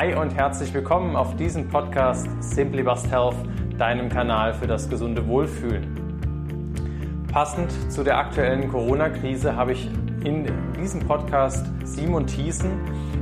[0.00, 3.34] Hi und herzlich willkommen auf diesem Podcast Simply Bust Health,
[3.78, 7.26] deinem Kanal für das gesunde Wohlfühlen.
[7.32, 9.90] Passend zu der aktuellen Corona-Krise habe ich
[10.22, 10.46] in
[10.80, 12.70] diesem Podcast Simon Thiessen.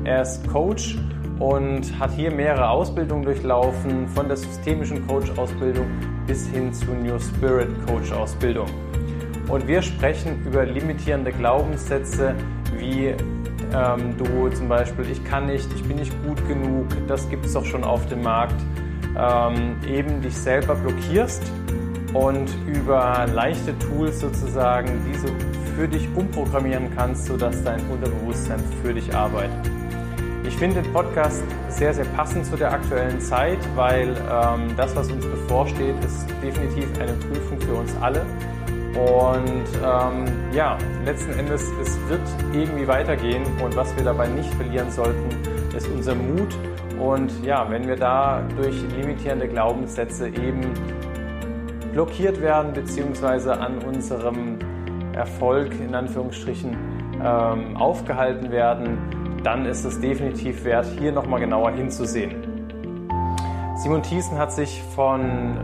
[0.05, 0.99] Er ist Coach
[1.39, 5.87] und hat hier mehrere Ausbildungen durchlaufen, von der systemischen Coach-Ausbildung
[6.27, 8.69] bis hin zur New Spirit Coach-Ausbildung.
[9.49, 12.35] Und wir sprechen über limitierende Glaubenssätze
[12.77, 13.15] wie
[13.75, 17.53] ähm, du zum Beispiel, ich kann nicht, ich bin nicht gut genug, das gibt es
[17.53, 18.61] doch schon auf dem Markt,
[19.19, 21.43] ähm, eben dich selber blockierst
[22.13, 25.29] und über leichte Tools sozusagen diese
[25.77, 29.71] für dich umprogrammieren kannst, sodass dein Unterbewusstsein für dich arbeitet.
[30.47, 35.11] Ich finde den Podcast sehr, sehr passend zu der aktuellen Zeit, weil ähm, das, was
[35.11, 38.25] uns bevorsteht, ist definitiv eine Prüfung für uns alle.
[38.97, 42.23] Und ähm, ja, letzten Endes, es wird
[42.55, 45.29] irgendwie weitergehen und was wir dabei nicht verlieren sollten,
[45.77, 46.57] ist unser Mut.
[46.99, 50.63] Und ja, wenn wir da durch limitierende Glaubenssätze eben
[51.93, 54.59] blockiert werden, beziehungsweise an unserem
[55.13, 56.77] Erfolg in Anführungsstrichen
[57.23, 58.99] ähm, aufgehalten werden,
[59.43, 62.56] dann ist es definitiv wert, hier nochmal genauer hinzusehen.
[63.77, 65.59] Simon Thiessen hat sich von,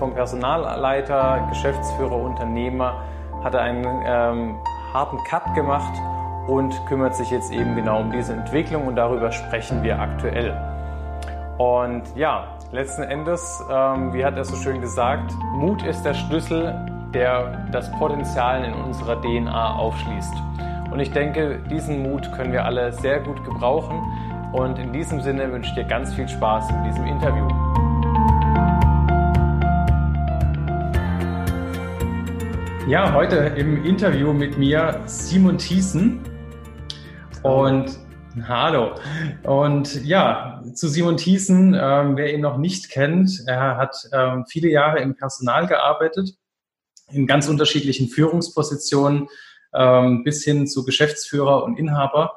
[0.00, 3.04] vom Personalleiter, Geschäftsführer, Unternehmer,
[3.44, 4.56] hat einen ähm,
[4.92, 5.94] harten Cut gemacht
[6.48, 10.56] und kümmert sich jetzt eben genau um diese Entwicklung und darüber sprechen wir aktuell.
[11.56, 16.74] Und ja, letzten Endes, ähm, wie hat er so schön gesagt, Mut ist der Schlüssel,
[17.14, 20.34] der das Potenzial in unserer DNA aufschließt.
[20.90, 24.02] Und ich denke, diesen Mut können wir alle sehr gut gebrauchen.
[24.52, 27.48] Und in diesem Sinne wünsche ich dir ganz viel Spaß mit diesem Interview.
[32.86, 36.20] Ja, heute im Interview mit mir Simon Thiessen.
[37.42, 37.98] Und
[38.46, 38.94] hallo.
[39.44, 44.68] Und ja, zu Simon Thiessen, ähm, wer ihn noch nicht kennt, er hat ähm, viele
[44.68, 46.36] Jahre im Personal gearbeitet,
[47.10, 49.28] in ganz unterschiedlichen Führungspositionen
[49.72, 52.34] ähm, bis hin zu Geschäftsführer und Inhaber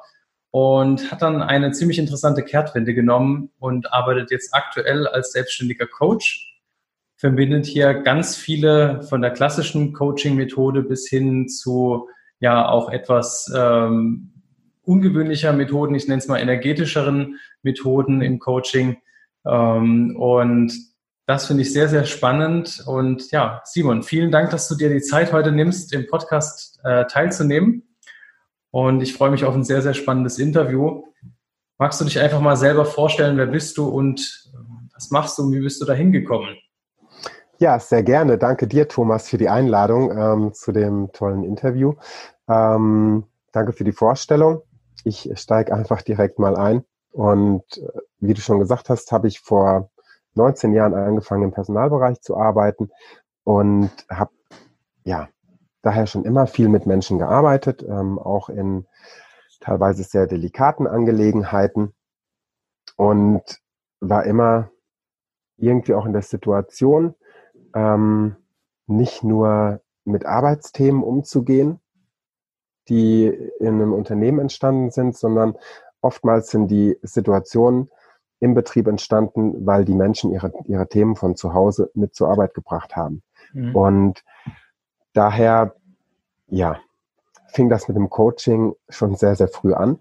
[0.50, 6.60] und hat dann eine ziemlich interessante Kehrtwende genommen und arbeitet jetzt aktuell als selbstständiger Coach.
[7.16, 12.08] Verbindet hier ganz viele von der klassischen Coaching-Methode bis hin zu
[12.40, 14.32] ja auch etwas ähm,
[14.82, 18.98] ungewöhnlicher Methoden, ich nenne es mal energetischeren Methoden im Coaching.
[19.44, 20.72] Ähm, und
[21.26, 22.84] das finde ich sehr, sehr spannend.
[22.86, 27.04] Und ja, Simon, vielen Dank, dass du dir die Zeit heute nimmst, im Podcast äh,
[27.06, 27.82] teilzunehmen.
[28.76, 31.02] Und ich freue mich auf ein sehr, sehr spannendes Interview.
[31.78, 34.58] Magst du dich einfach mal selber vorstellen, wer bist du und äh,
[34.92, 36.58] was machst du und wie bist du da hingekommen?
[37.56, 38.36] Ja, sehr gerne.
[38.36, 41.94] Danke dir, Thomas, für die Einladung ähm, zu dem tollen Interview.
[42.50, 44.60] Ähm, danke für die Vorstellung.
[45.04, 46.84] Ich steige einfach direkt mal ein.
[47.12, 49.88] Und äh, wie du schon gesagt hast, habe ich vor
[50.34, 52.90] 19 Jahren angefangen, im Personalbereich zu arbeiten
[53.42, 54.32] und habe
[55.04, 55.30] ja
[55.86, 58.86] daher schon immer viel mit Menschen gearbeitet, ähm, auch in
[59.60, 61.94] teilweise sehr delikaten Angelegenheiten
[62.96, 63.42] und
[64.00, 64.70] war immer
[65.56, 67.14] irgendwie auch in der Situation,
[67.74, 68.36] ähm,
[68.86, 71.80] nicht nur mit Arbeitsthemen umzugehen,
[72.88, 75.56] die in einem Unternehmen entstanden sind, sondern
[76.00, 77.90] oftmals sind die Situationen
[78.40, 82.54] im Betrieb entstanden, weil die Menschen ihre, ihre Themen von zu Hause mit zur Arbeit
[82.54, 83.22] gebracht haben.
[83.52, 83.74] Mhm.
[83.74, 84.24] Und
[85.16, 85.74] daher,
[86.48, 86.78] ja,
[87.48, 89.98] fing das mit dem Coaching schon sehr, sehr früh an,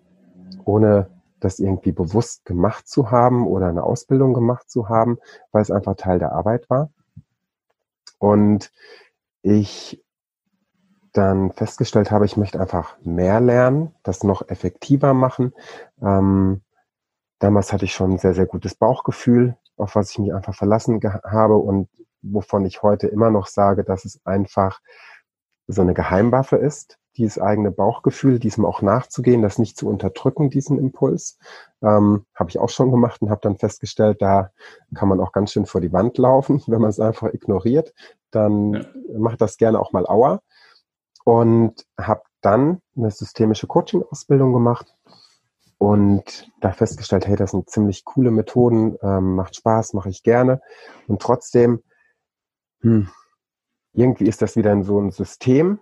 [0.66, 1.10] ohne
[1.40, 5.20] das irgendwie bewusst gemacht zu haben oder eine Ausbildung gemacht zu haben,
[5.52, 6.90] weil es einfach Teil der Arbeit war.
[8.18, 8.72] Und
[9.42, 10.04] ich
[11.14, 15.54] dann festgestellt habe, ich möchte einfach mehr lernen, das noch effektiver machen.
[16.02, 16.62] Ähm,
[17.40, 21.00] damals hatte ich schon ein sehr, sehr gutes Bauchgefühl, auf was ich mich einfach verlassen
[21.24, 21.88] habe und
[22.32, 24.80] wovon ich heute immer noch sage, dass es einfach
[25.68, 30.78] so eine Geheimwaffe ist, dieses eigene Bauchgefühl, diesem auch nachzugehen, das nicht zu unterdrücken, diesen
[30.78, 31.38] Impuls.
[31.82, 34.52] Ähm, habe ich auch schon gemacht und habe dann festgestellt, da
[34.94, 37.94] kann man auch ganz schön vor die Wand laufen, wenn man es einfach ignoriert.
[38.32, 38.86] Dann ja.
[39.18, 40.42] macht das gerne auch mal Auer.
[41.24, 44.96] Und habe dann eine systemische Coaching-Ausbildung gemacht
[45.80, 50.62] und da festgestellt, hey, das sind ziemlich coole Methoden, ähm, macht Spaß, mache ich gerne.
[51.08, 51.82] Und trotzdem
[52.86, 53.10] hm,
[53.94, 55.80] irgendwie ist das wieder in so ein System,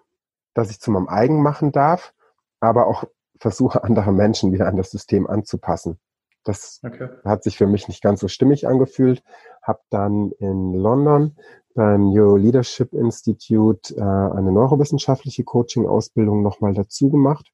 [0.53, 2.13] das ich zu meinem eigen machen darf,
[2.61, 3.03] aber auch
[3.39, 5.99] versuche, andere Menschen wieder an das System anzupassen.
[6.45, 7.09] Das okay.
[7.25, 9.21] hat sich für mich nicht ganz so stimmig angefühlt.
[9.61, 11.35] Habe dann in London
[11.73, 17.51] beim Neuro Leadership Institute äh, eine neurowissenschaftliche Coaching-Ausbildung nochmal dazu gemacht,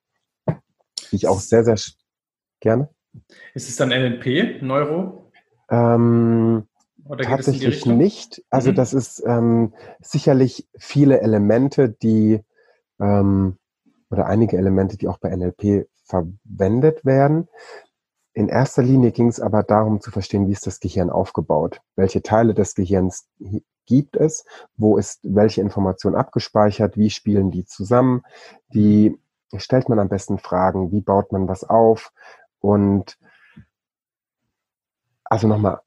[0.48, 1.78] die ich auch sehr, sehr
[2.60, 2.90] gerne.
[3.56, 5.32] Ist es dann NLP, Neuro?
[5.70, 6.68] Ähm,
[7.18, 8.44] tatsächlich nicht.
[8.50, 8.76] Also mhm.
[8.76, 12.44] das ist ähm, sicherlich viele Elemente, die
[13.00, 13.58] ähm,
[14.10, 17.48] oder einige Elemente, die auch bei NLP verwendet werden.
[18.34, 21.82] In erster Linie ging es aber darum zu verstehen, wie ist das Gehirn aufgebaut?
[21.96, 23.28] Welche Teile des Gehirns
[23.86, 24.46] gibt es?
[24.78, 26.98] Wo ist welche Information abgespeichert?
[26.98, 28.24] Wie spielen die zusammen?
[28.70, 29.20] Wie
[29.58, 30.92] stellt man am besten Fragen?
[30.92, 32.12] Wie baut man was auf?
[32.60, 33.18] Und
[35.24, 35.82] also nochmal,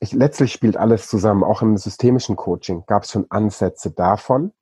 [0.00, 1.44] ich, letztlich spielt alles zusammen.
[1.44, 4.52] Auch im systemischen Coaching gab es schon Ansätze davon.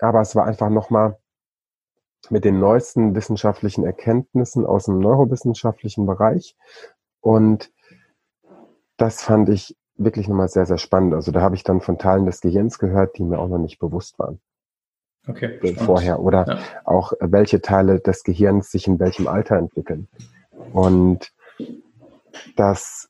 [0.00, 1.18] Aber es war einfach nochmal
[2.30, 6.56] mit den neuesten wissenschaftlichen Erkenntnissen aus dem neurowissenschaftlichen Bereich.
[7.20, 7.72] Und
[8.96, 11.14] das fand ich wirklich nochmal sehr, sehr spannend.
[11.14, 13.78] Also da habe ich dann von Teilen des Gehirns gehört, die mir auch noch nicht
[13.78, 14.40] bewusst waren.
[15.28, 15.74] Okay.
[15.76, 16.20] Vorher.
[16.20, 16.58] Oder ja.
[16.84, 20.08] auch welche Teile des Gehirns sich in welchem Alter entwickeln.
[20.72, 21.32] Und
[22.56, 23.08] das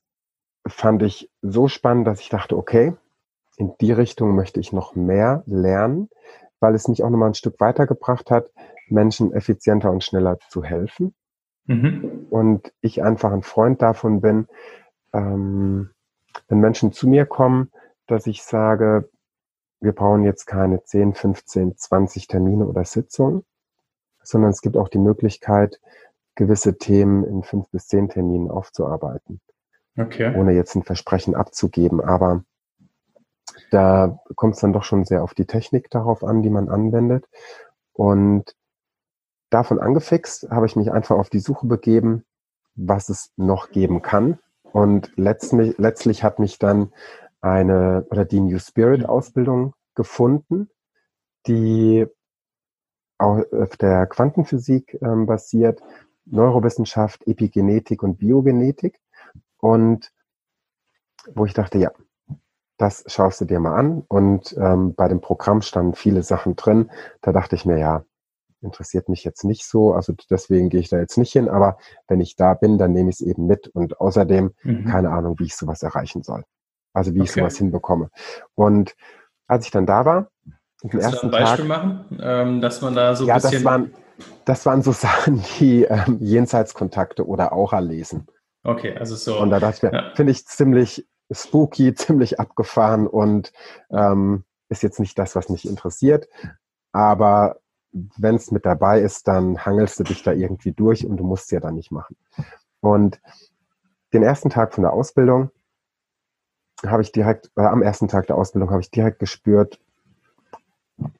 [0.67, 2.95] fand ich so spannend, dass ich dachte, okay,
[3.57, 6.09] in die Richtung möchte ich noch mehr lernen,
[6.61, 8.51] weil es mich auch nochmal ein Stück weitergebracht hat,
[8.89, 11.15] Menschen effizienter und schneller zu helfen.
[11.67, 12.27] Mhm.
[12.31, 14.49] Und ich einfach ein Freund davon bin,
[15.13, 15.91] ähm,
[16.49, 17.71] wenn Menschen zu mir kommen,
[18.07, 19.09] dass ich sage,
[19.81, 23.45] wir brauchen jetzt keine 10, 15, 20 Termine oder Sitzungen,
[24.23, 25.81] sondern es gibt auch die Möglichkeit,
[26.35, 29.41] gewisse Themen in fünf bis zehn Terminen aufzuarbeiten.
[29.97, 30.35] Okay.
[30.37, 32.01] Ohne jetzt ein Versprechen abzugeben.
[32.01, 32.45] Aber
[33.71, 37.29] da kommt es dann doch schon sehr auf die Technik darauf an, die man anwendet.
[37.93, 38.55] Und
[39.51, 42.25] davon angefixt habe ich mich einfach auf die Suche begeben,
[42.75, 44.39] was es noch geben kann.
[44.73, 46.93] Und letztlich, letztlich hat mich dann
[47.43, 50.71] eine oder die New Spirit Ausbildung gefunden,
[51.47, 52.07] die
[53.19, 55.81] auf der Quantenphysik ähm, basiert,
[56.25, 58.99] Neurowissenschaft, Epigenetik und Biogenetik.
[59.63, 60.11] Und
[61.35, 61.93] wo ich dachte, ja,
[62.79, 64.03] das schaust du dir mal an.
[64.09, 66.91] Und ähm, bei dem Programm standen viele Sachen drin.
[67.21, 68.05] Da dachte ich mir, ja,
[68.61, 69.95] interessiert mich jetzt nicht so.
[69.95, 71.49] Also deswegen gehe ich da jetzt nicht hin.
[71.49, 71.79] Aber
[72.09, 73.69] wenn ich da bin, dann nehme ich es eben mit.
[73.69, 74.85] Und außerdem mhm.
[74.87, 76.43] keine Ahnung, wie ich sowas erreichen soll.
[76.93, 77.29] Also wie okay.
[77.29, 78.11] ich sowas hinbekomme.
[78.57, 78.97] Und
[79.47, 80.29] als ich dann da war,
[80.83, 83.53] im ersten du ein Beispiel Tag, machen, ähm, dass man da so ein ja, bisschen...
[83.53, 83.95] Das waren,
[84.45, 88.27] das waren so Sachen wie ähm, Jenseitskontakte oder Aura lesen.
[88.65, 89.39] Okay, also so.
[89.39, 90.15] Und da dachte ich mir, ja.
[90.15, 93.53] finde ich ziemlich spooky, ziemlich abgefahren und
[93.91, 96.29] ähm, ist jetzt nicht das, was mich interessiert.
[96.93, 97.61] Aber
[97.93, 101.45] wenn es mit dabei ist, dann hangelst du dich da irgendwie durch und du musst
[101.45, 102.17] es ja dann nicht machen.
[102.81, 103.21] Und
[104.13, 105.51] den ersten Tag von der Ausbildung
[106.87, 109.79] habe ich direkt, äh, am ersten Tag der Ausbildung habe ich direkt gespürt,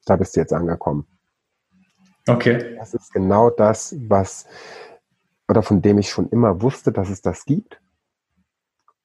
[0.07, 1.07] da bist du jetzt angekommen.
[2.29, 2.77] Okay.
[2.77, 4.47] Das ist genau das, was,
[5.53, 7.79] oder von dem ich schon immer wusste, dass es das gibt.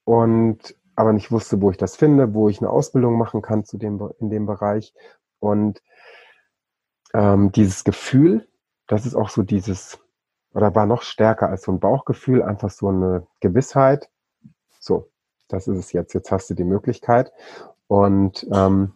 [0.05, 3.77] Und aber nicht wusste, wo ich das finde, wo ich eine Ausbildung machen kann zu
[3.77, 4.93] dem, in dem Bereich.
[5.39, 5.83] Und
[7.13, 8.47] ähm, dieses Gefühl,
[8.87, 9.99] das ist auch so dieses,
[10.53, 14.09] oder war noch stärker als so ein Bauchgefühl, einfach so eine Gewissheit.
[14.79, 15.09] So,
[15.49, 16.13] das ist es jetzt.
[16.13, 17.33] Jetzt hast du die Möglichkeit
[17.87, 18.93] und ähm,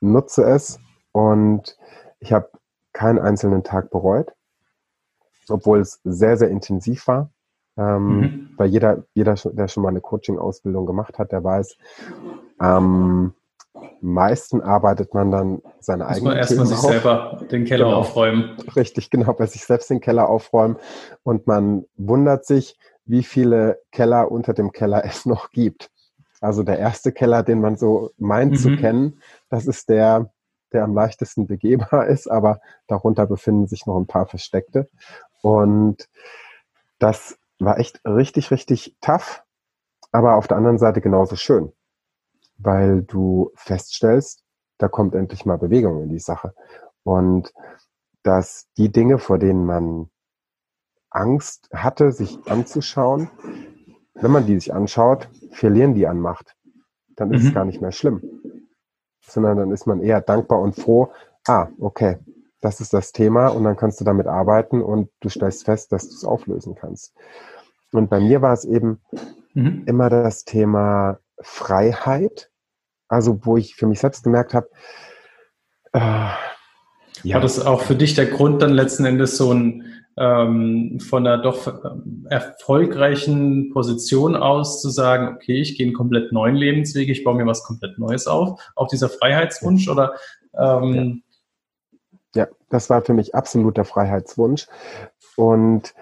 [0.00, 0.80] nutze es.
[1.12, 1.76] Und
[2.20, 2.50] ich habe
[2.94, 4.32] keinen einzelnen Tag bereut,
[5.50, 7.30] obwohl es sehr, sehr intensiv war.
[7.76, 8.48] Ähm, mhm.
[8.56, 11.76] Weil jeder, jeder, der schon mal eine Coaching-Ausbildung gemacht hat, der weiß,
[12.58, 13.34] am
[14.00, 17.98] meisten arbeitet man dann seine Muss eigenen man erstmal sich selber den Keller genau.
[17.98, 18.56] aufräumen.
[18.76, 20.76] Richtig, genau, bei sich selbst den Keller aufräumen.
[21.22, 25.90] Und man wundert sich, wie viele Keller unter dem Keller es noch gibt.
[26.40, 28.56] Also der erste Keller, den man so meint mhm.
[28.56, 30.30] zu kennen, das ist der,
[30.72, 34.88] der am leichtesten begehbar ist, aber darunter befinden sich noch ein paar versteckte.
[35.42, 36.08] Und
[36.98, 39.42] das war echt richtig, richtig tough,
[40.12, 41.72] aber auf der anderen Seite genauso schön,
[42.56, 44.44] weil du feststellst,
[44.78, 46.54] da kommt endlich mal Bewegung in die Sache.
[47.02, 47.52] Und
[48.22, 50.10] dass die Dinge, vor denen man
[51.10, 53.30] Angst hatte, sich anzuschauen,
[54.14, 56.56] wenn man die sich anschaut, verlieren die an Macht.
[57.16, 57.48] Dann ist mhm.
[57.48, 58.22] es gar nicht mehr schlimm.
[59.20, 61.12] Sondern dann ist man eher dankbar und froh,
[61.46, 62.18] ah, okay,
[62.60, 66.08] das ist das Thema und dann kannst du damit arbeiten und du stellst fest, dass
[66.08, 67.14] du es auflösen kannst.
[67.92, 69.00] Und bei mir war es eben
[69.54, 69.84] mhm.
[69.86, 72.50] immer das Thema Freiheit,
[73.08, 74.68] also wo ich für mich selbst gemerkt habe,
[75.92, 76.30] äh,
[77.24, 77.34] ja.
[77.34, 79.84] War das auch für dich der Grund, dann letzten Endes so ein
[80.16, 86.32] ähm, von einer doch ähm, erfolgreichen Position aus zu sagen, okay, ich gehe einen komplett
[86.32, 90.14] neuen Lebensweg, ich baue mir was komplett Neues auf, auch dieser Freiheitswunsch oder
[90.58, 91.27] ähm, ja.
[92.68, 94.66] Das war für mich absoluter Freiheitswunsch
[95.36, 95.94] und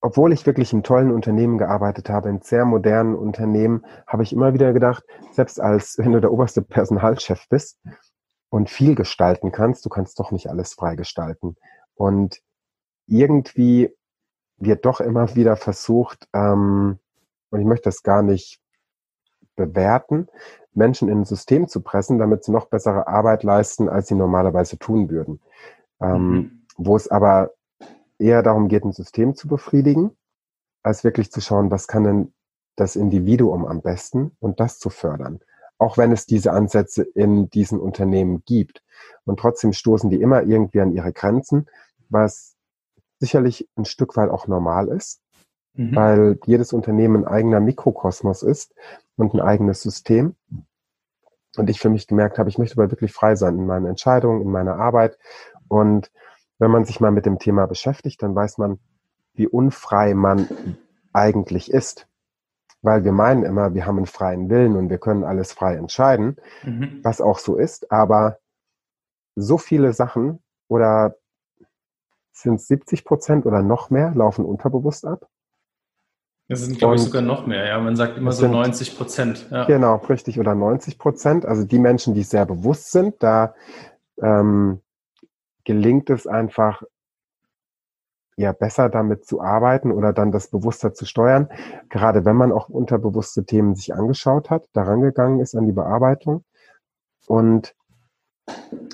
[0.00, 4.54] obwohl ich wirklich in tollen Unternehmen gearbeitet habe, in sehr modernen Unternehmen, habe ich immer
[4.54, 7.80] wieder gedacht, selbst als wenn du der oberste Personalchef bist
[8.48, 11.56] und viel gestalten kannst, du kannst doch nicht alles frei gestalten.
[11.94, 12.40] Und
[13.08, 13.96] irgendwie
[14.58, 17.00] wird doch immer wieder versucht, ähm,
[17.50, 18.60] und ich möchte das gar nicht
[19.56, 20.28] bewerten,
[20.74, 24.78] Menschen in ein System zu pressen, damit sie noch bessere Arbeit leisten, als sie normalerweise
[24.78, 25.40] tun würden.
[26.00, 26.62] Ähm, mhm.
[26.76, 27.52] Wo es aber
[28.18, 30.10] eher darum geht, ein System zu befriedigen,
[30.82, 32.34] als wirklich zu schauen, was kann denn
[32.76, 35.40] das Individuum am besten und das zu fördern.
[35.78, 38.82] Auch wenn es diese Ansätze in diesen Unternehmen gibt.
[39.24, 41.66] Und trotzdem stoßen die immer irgendwie an ihre Grenzen,
[42.08, 42.54] was
[43.18, 45.20] sicherlich ein Stück weit auch normal ist,
[45.76, 45.94] mhm.
[45.94, 48.74] weil jedes Unternehmen ein eigener Mikrokosmos ist
[49.16, 50.34] und ein eigenes System.
[51.56, 54.42] Und ich für mich gemerkt habe, ich möchte aber wirklich frei sein in meinen Entscheidungen,
[54.42, 55.18] in meiner Arbeit.
[55.68, 56.10] Und
[56.58, 58.78] wenn man sich mal mit dem Thema beschäftigt, dann weiß man,
[59.34, 60.48] wie unfrei man
[61.12, 62.06] eigentlich ist.
[62.82, 66.36] Weil wir meinen immer, wir haben einen freien Willen und wir können alles frei entscheiden,
[66.62, 67.00] mhm.
[67.02, 67.90] was auch so ist.
[67.90, 68.38] Aber
[69.34, 71.16] so viele Sachen oder
[72.32, 75.26] sind 70 Prozent oder noch mehr laufen unterbewusst ab.
[76.48, 77.66] Das sind, glaube ich, sogar noch mehr.
[77.66, 79.46] Ja, man sagt immer so 90 Prozent.
[79.50, 79.64] Ja.
[79.64, 80.38] Genau, richtig.
[80.38, 81.44] Oder 90 Prozent.
[81.44, 83.54] Also die Menschen, die sehr bewusst sind, da
[84.22, 84.80] ähm,
[85.64, 86.82] gelingt es einfach,
[88.36, 91.48] ja, besser damit zu arbeiten oder dann das bewusster zu steuern.
[91.88, 96.44] Gerade wenn man auch unterbewusste Themen sich angeschaut hat, daran gegangen ist an die Bearbeitung.
[97.26, 97.74] Und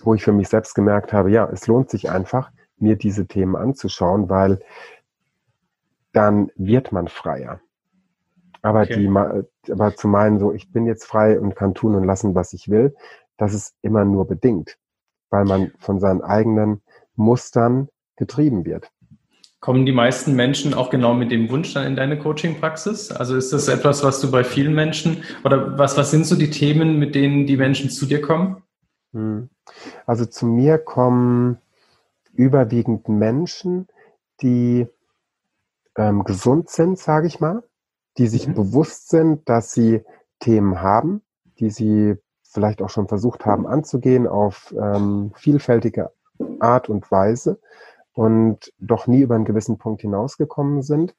[0.03, 3.57] wo ich für mich selbst gemerkt habe, ja, es lohnt sich einfach, mir diese Themen
[3.57, 4.61] anzuschauen, weil
[6.13, 7.61] dann wird man freier.
[8.63, 8.97] Aber okay.
[8.97, 12.53] die, aber zu meinen, so, ich bin jetzt frei und kann tun und lassen, was
[12.53, 12.95] ich will,
[13.37, 14.79] das ist immer nur bedingt,
[15.31, 16.81] weil man von seinen eigenen
[17.17, 18.91] Mustern getrieben wird.
[19.59, 23.13] Kommen die meisten Menschen auch genau mit dem Wunsch dann in deine Coaching-Praxis?
[23.13, 26.51] Also ist das etwas, was du bei vielen Menschen oder was, was sind so die
[26.51, 28.63] Themen, mit denen die Menschen zu dir kommen?
[29.13, 29.49] Hm.
[30.07, 31.59] Also zu mir kommen
[32.35, 33.87] überwiegend Menschen,
[34.41, 34.89] die
[35.97, 37.63] ähm, gesund sind, sage ich mal,
[38.19, 38.55] die sich mhm.
[38.55, 40.03] bewusst sind, dass sie
[40.41, 41.23] Themen haben,
[41.59, 46.13] die sie vielleicht auch schon versucht haben anzugehen auf ähm, vielfältige
[46.61, 47.61] Art und Weise
[48.13, 51.15] und doch nie über einen gewissen Punkt hinausgekommen sind.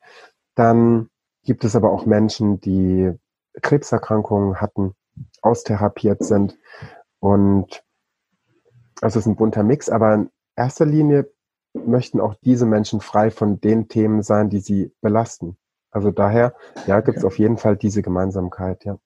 [0.55, 1.09] Dann
[1.43, 3.11] gibt es aber auch Menschen, die
[3.61, 4.93] Krebserkrankungen hatten,
[5.41, 6.57] austherapiert sind
[7.19, 7.83] und
[9.01, 11.29] also es ist ein bunter Mix, aber in erster Linie
[11.73, 15.57] möchten auch diese Menschen frei von den Themen sein, die sie belasten.
[15.91, 16.53] Also daher,
[16.87, 17.33] ja, gibt es okay.
[17.33, 18.97] auf jeden Fall diese Gemeinsamkeit, ja.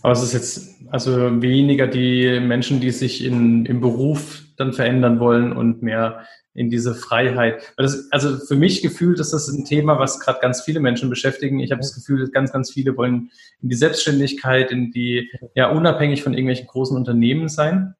[0.00, 5.20] Aber es ist jetzt also weniger die Menschen, die sich in, im Beruf dann verändern
[5.20, 7.74] wollen und mehr in diese Freiheit.
[7.76, 11.60] Das, also für mich gefühlt ist das ein Thema, was gerade ganz viele Menschen beschäftigen.
[11.60, 16.22] Ich habe das Gefühl, ganz, ganz viele wollen in die Selbstständigkeit, in die, ja, unabhängig
[16.22, 17.94] von irgendwelchen großen Unternehmen sein.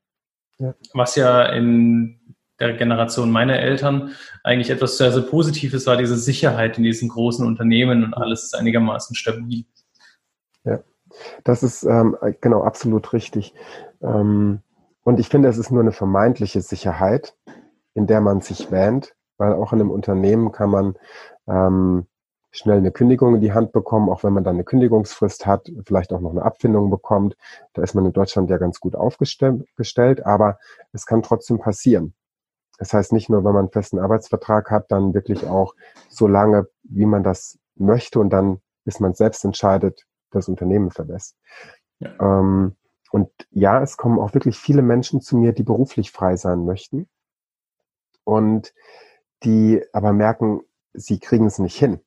[0.59, 0.75] Ja.
[0.93, 2.21] Was ja in
[2.63, 4.13] der Generation meiner Eltern
[4.45, 8.57] eigentlich etwas sehr, sehr Positives war, diese Sicherheit in diesen großen Unternehmen und alles ist
[8.57, 9.65] einigermaßen stabil.
[10.65, 10.81] Ja,
[11.45, 13.55] das ist ähm, genau absolut richtig.
[14.03, 14.61] Ähm,
[15.05, 17.35] und ich finde, es ist nur eine vermeintliche Sicherheit,
[17.95, 20.95] in der man sich wähnt, weil auch in einem Unternehmen kann man
[21.49, 22.07] ähm,
[22.53, 26.13] schnell eine Kündigung in die Hand bekommen, auch wenn man dann eine Kündigungsfrist hat, vielleicht
[26.13, 27.37] auch noch eine Abfindung bekommt.
[27.73, 30.59] Da ist man in Deutschland ja ganz gut aufgestellt, aber
[30.93, 32.15] es kann trotzdem passieren.
[32.83, 35.77] Das heißt nicht nur, wenn man einen festen Arbeitsvertrag hat, dann wirklich auch
[36.09, 41.37] so lange, wie man das möchte und dann, bis man selbst entscheidet, das Unternehmen verlässt.
[42.01, 42.11] Ja.
[42.19, 42.75] Ähm,
[43.13, 47.09] und ja, es kommen auch wirklich viele Menschen zu mir, die beruflich frei sein möchten
[48.25, 48.75] und
[49.45, 50.63] die aber merken,
[50.93, 52.01] sie kriegen es nicht hin.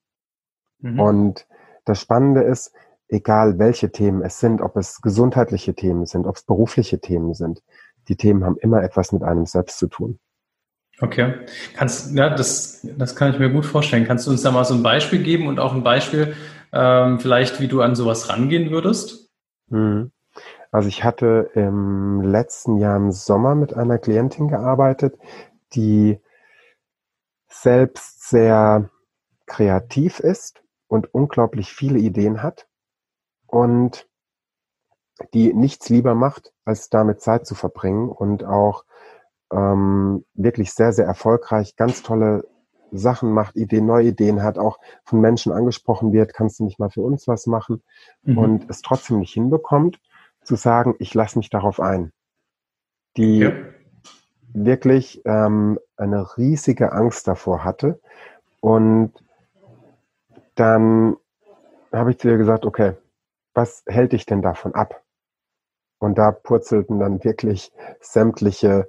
[0.79, 0.99] Mhm.
[0.99, 1.47] Und
[1.85, 2.73] das Spannende ist,
[3.07, 7.63] egal welche Themen es sind, ob es gesundheitliche Themen sind, ob es berufliche Themen sind,
[8.09, 10.19] die Themen haben immer etwas mit einem selbst zu tun.
[11.01, 11.33] Okay.
[11.75, 14.05] Kannst, ja, das, das kann ich mir gut vorstellen.
[14.05, 16.35] Kannst du uns da mal so ein Beispiel geben und auch ein Beispiel,
[16.71, 19.29] ähm, vielleicht, wie du an sowas rangehen würdest?
[19.67, 20.11] Mhm.
[20.71, 25.17] Also ich hatte im letzten Jahr im Sommer mit einer Klientin gearbeitet,
[25.73, 26.19] die
[27.47, 28.89] selbst sehr
[29.45, 32.67] kreativ ist und unglaublich viele Ideen hat
[33.47, 34.07] und
[35.33, 38.83] die nichts lieber macht, als damit Zeit zu verbringen und auch
[39.51, 42.47] ähm, wirklich sehr, sehr erfolgreich, ganz tolle
[42.91, 46.89] Sachen macht, Ideen, neue Ideen hat, auch von Menschen angesprochen wird, kannst du nicht mal
[46.89, 47.83] für uns was machen
[48.23, 48.37] mhm.
[48.37, 49.99] und es trotzdem nicht hinbekommt,
[50.43, 52.11] zu sagen, ich lasse mich darauf ein.
[53.17, 53.51] Die ja.
[54.53, 57.99] wirklich ähm, eine riesige Angst davor hatte
[58.61, 59.13] und
[60.55, 61.17] dann
[61.91, 62.93] habe ich zu ihr gesagt, okay,
[63.53, 65.01] was hält dich denn davon ab?
[65.99, 67.71] Und da purzelten dann wirklich
[68.01, 68.87] sämtliche,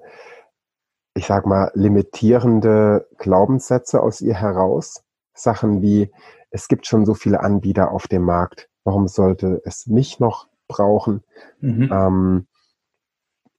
[1.16, 5.02] ich sag mal, limitierende Glaubenssätze aus ihr heraus.
[5.34, 6.10] Sachen wie,
[6.50, 8.68] es gibt schon so viele Anbieter auf dem Markt.
[8.84, 11.24] Warum sollte es mich noch brauchen?
[11.60, 11.90] Mhm.
[11.90, 12.46] Ähm,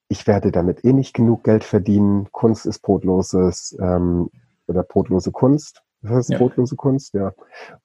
[0.07, 2.31] ich werde damit eh nicht genug Geld verdienen.
[2.31, 4.29] Kunst ist brotloses ähm,
[4.67, 5.83] oder brotlose Kunst.
[6.01, 6.37] Das heißt ja.
[6.37, 7.33] brotlose Kunst, ja.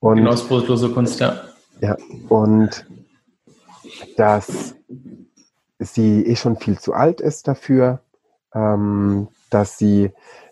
[0.01, 1.41] Und, genau, das brotlose Kunst, ja.
[1.81, 1.97] Ja,
[2.29, 2.87] und
[4.17, 4.77] dass
[5.79, 8.03] sie eh schon viel zu alt ist dafür,
[8.55, 10.11] ähm, dass sie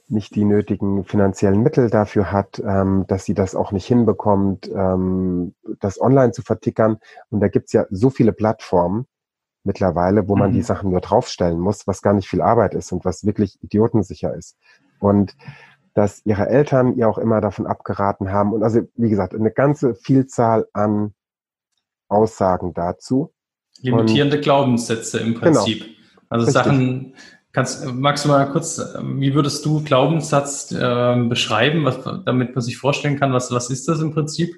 [0.08, 5.54] nicht die nötigen finanziellen Mittel dafür hat, ähm, dass sie das auch nicht hinbekommt, ähm,
[5.78, 6.98] das online zu vertickern.
[7.30, 9.06] Und da gibt's ja so viele Plattformen
[9.62, 10.54] mittlerweile, wo man mhm.
[10.54, 14.34] die Sachen nur draufstellen muss, was gar nicht viel Arbeit ist und was wirklich idiotensicher
[14.34, 14.56] ist.
[14.98, 15.36] Und
[15.94, 18.52] dass ihre Eltern ihr auch immer davon abgeraten haben.
[18.52, 21.14] Und also, wie gesagt, eine ganze Vielzahl an
[22.08, 23.32] Aussagen dazu.
[23.80, 25.40] Limitierende und, Glaubenssätze im genau.
[25.40, 25.80] Prinzip.
[25.80, 25.96] Genau,
[26.28, 26.64] also richtig.
[26.64, 27.14] Sachen,
[27.52, 32.76] kannst, magst du mal kurz, wie würdest du Glaubenssatz äh, beschreiben, was, damit man sich
[32.76, 34.54] vorstellen kann, was, was ist das im Prinzip?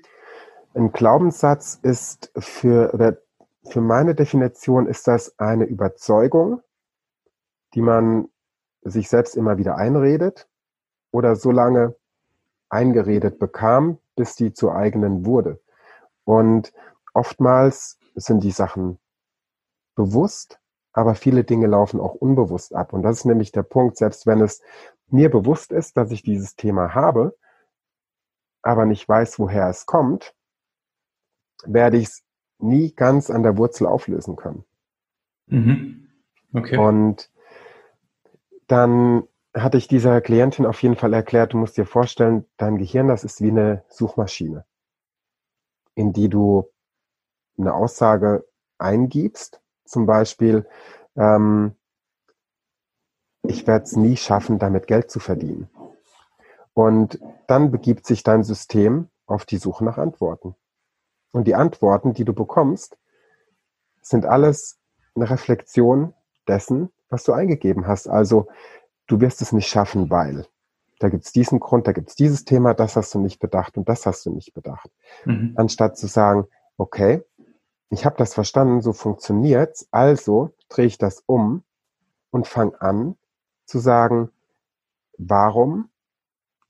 [0.75, 3.19] Ein Glaubenssatz ist für,
[3.65, 6.63] für meine Definition ist das eine Überzeugung,
[7.75, 8.29] die man
[8.83, 10.49] sich selbst immer wieder einredet
[11.11, 11.95] oder so lange
[12.69, 15.61] eingeredet bekam, bis die zur eigenen wurde.
[16.25, 16.73] Und
[17.13, 18.99] oftmals sind die Sachen
[19.95, 20.59] bewusst,
[20.93, 22.93] aber viele Dinge laufen auch unbewusst ab.
[22.93, 24.63] Und das ist nämlich der Punkt, selbst wenn es
[25.09, 27.37] mir bewusst ist, dass ich dieses Thema habe,
[28.63, 30.35] aber nicht weiß, woher es kommt,
[31.65, 32.23] werde ich es
[32.59, 34.65] nie ganz an der Wurzel auflösen können.
[35.47, 36.09] Mhm.
[36.53, 36.77] Okay.
[36.77, 37.31] Und
[38.67, 43.09] dann hatte ich dieser Klientin auf jeden Fall erklärt, du musst dir vorstellen, dein Gehirn,
[43.09, 44.65] das ist wie eine Suchmaschine,
[45.95, 46.71] in die du
[47.59, 48.47] eine Aussage
[48.79, 50.67] eingibst, zum Beispiel,
[51.17, 51.75] ähm,
[53.43, 55.69] ich werde es nie schaffen, damit Geld zu verdienen.
[56.75, 60.55] Und dann begibt sich dein System auf die Suche nach Antworten.
[61.33, 62.97] Und die Antworten, die du bekommst,
[64.01, 64.79] sind alles
[65.15, 66.15] eine Reflexion
[66.49, 68.09] dessen, was du eingegeben hast.
[68.09, 68.49] Also
[69.07, 70.47] du wirst es nicht schaffen, weil
[70.99, 73.77] da gibt es diesen Grund, da gibt es dieses Thema, das hast du nicht bedacht
[73.77, 74.91] und das hast du nicht bedacht.
[75.25, 75.53] Mhm.
[75.57, 77.23] Anstatt zu sagen, okay,
[77.93, 81.63] ich habe das verstanden, so funktioniert's, also drehe ich das um
[82.31, 83.17] und fange an
[83.67, 84.31] zu sagen,
[85.19, 85.91] warum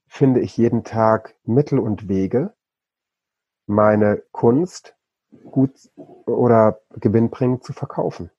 [0.08, 2.52] finde ich jeden Tag Mittel und Wege,
[3.66, 4.96] meine Kunst
[5.44, 5.70] gut
[6.26, 8.30] oder gewinnbringend zu verkaufen.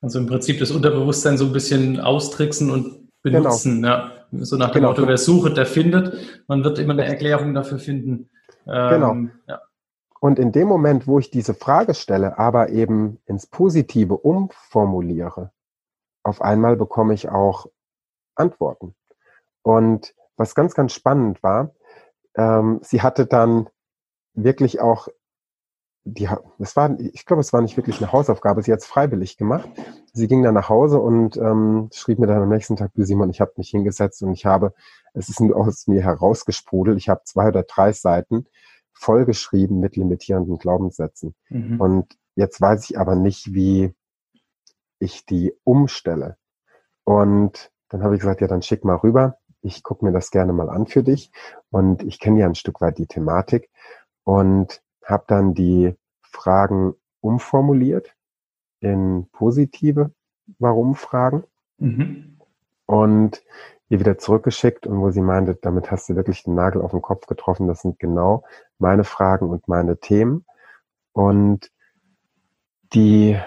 [0.00, 3.76] Also im Prinzip das Unterbewusstsein so ein bisschen austricksen und benutzen.
[3.76, 3.88] Genau.
[3.88, 4.12] Ja.
[4.32, 4.88] So nach dem genau.
[4.88, 6.44] Motto, wer sucht, der findet.
[6.48, 8.28] Man wird immer eine Erklärung dafür finden.
[8.66, 9.16] Ähm, genau.
[9.46, 9.62] Ja.
[10.20, 15.52] Und in dem Moment, wo ich diese Frage stelle, aber eben ins Positive umformuliere,
[16.22, 17.66] auf einmal bekomme ich auch
[18.34, 18.94] Antworten.
[19.62, 21.72] Und was ganz, ganz spannend war,
[22.36, 23.68] ähm, sie hatte dann
[24.34, 25.08] wirklich auch
[26.04, 26.28] die,
[26.58, 29.68] es war, ich glaube, es war nicht wirklich eine Hausaufgabe, sie hat es freiwillig gemacht.
[30.12, 33.30] Sie ging dann nach Hause und ähm, schrieb mir dann am nächsten Tag, du Simon,
[33.30, 34.72] ich habe mich hingesetzt und ich habe,
[35.12, 38.46] es ist aus mir herausgesprudelt, ich habe zwei oder drei Seiten
[38.98, 41.34] vollgeschrieben mit limitierenden Glaubenssätzen.
[41.48, 41.80] Mhm.
[41.80, 43.94] Und jetzt weiß ich aber nicht, wie
[44.98, 46.36] ich die umstelle.
[47.04, 49.38] Und dann habe ich gesagt, ja, dann schick mal rüber.
[49.62, 51.30] Ich gucke mir das gerne mal an für dich.
[51.70, 53.70] Und ich kenne ja ein Stück weit die Thematik.
[54.24, 58.14] Und habe dann die Fragen umformuliert
[58.80, 60.12] in positive
[60.58, 61.44] Warum-Fragen
[61.78, 62.38] mhm.
[62.86, 63.42] und
[63.88, 67.02] ihr wieder zurückgeschickt und wo sie meinte, damit hast du wirklich den Nagel auf den
[67.02, 67.68] Kopf getroffen.
[67.68, 68.44] Das sind genau
[68.78, 70.44] meine Fragen und meine Themen.
[71.12, 71.70] Und
[72.92, 73.38] die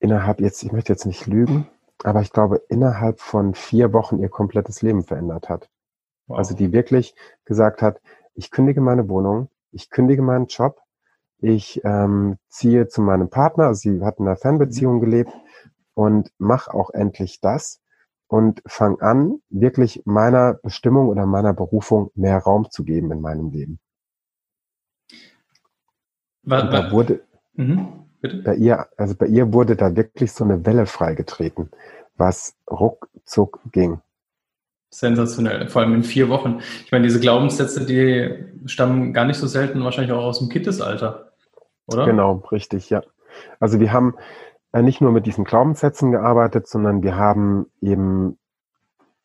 [0.00, 1.68] innerhalb jetzt, ich möchte jetzt nicht lügen,
[2.02, 5.68] aber ich glaube, innerhalb von vier Wochen ihr komplettes Leben verändert hat.
[6.26, 6.38] Wow.
[6.38, 8.00] Also die wirklich gesagt hat,
[8.34, 10.80] ich kündige meine Wohnung, ich kündige meinen Job,
[11.38, 15.00] ich ähm, ziehe zu meinem Partner, also sie hat in einer Fernbeziehung mhm.
[15.00, 15.32] gelebt
[15.94, 17.80] und mache auch endlich das
[18.30, 23.50] und fange an, wirklich meiner Bestimmung oder meiner Berufung mehr Raum zu geben in meinem
[23.50, 23.80] Leben.
[26.44, 27.22] War, war, da wurde
[27.54, 27.88] mhm,
[28.44, 31.70] bei ihr, also bei ihr wurde da wirklich so eine Welle freigetreten,
[32.16, 34.00] was ruckzuck ging.
[34.90, 36.60] Sensationell, vor allem in vier Wochen.
[36.84, 41.32] Ich meine, diese Glaubenssätze, die stammen gar nicht so selten wahrscheinlich auch aus dem Kindesalter,
[41.86, 42.06] oder?
[42.06, 43.02] Genau, richtig, ja.
[43.58, 44.14] Also wir haben
[44.72, 48.38] nicht nur mit diesen Glaubenssätzen gearbeitet, sondern wir haben eben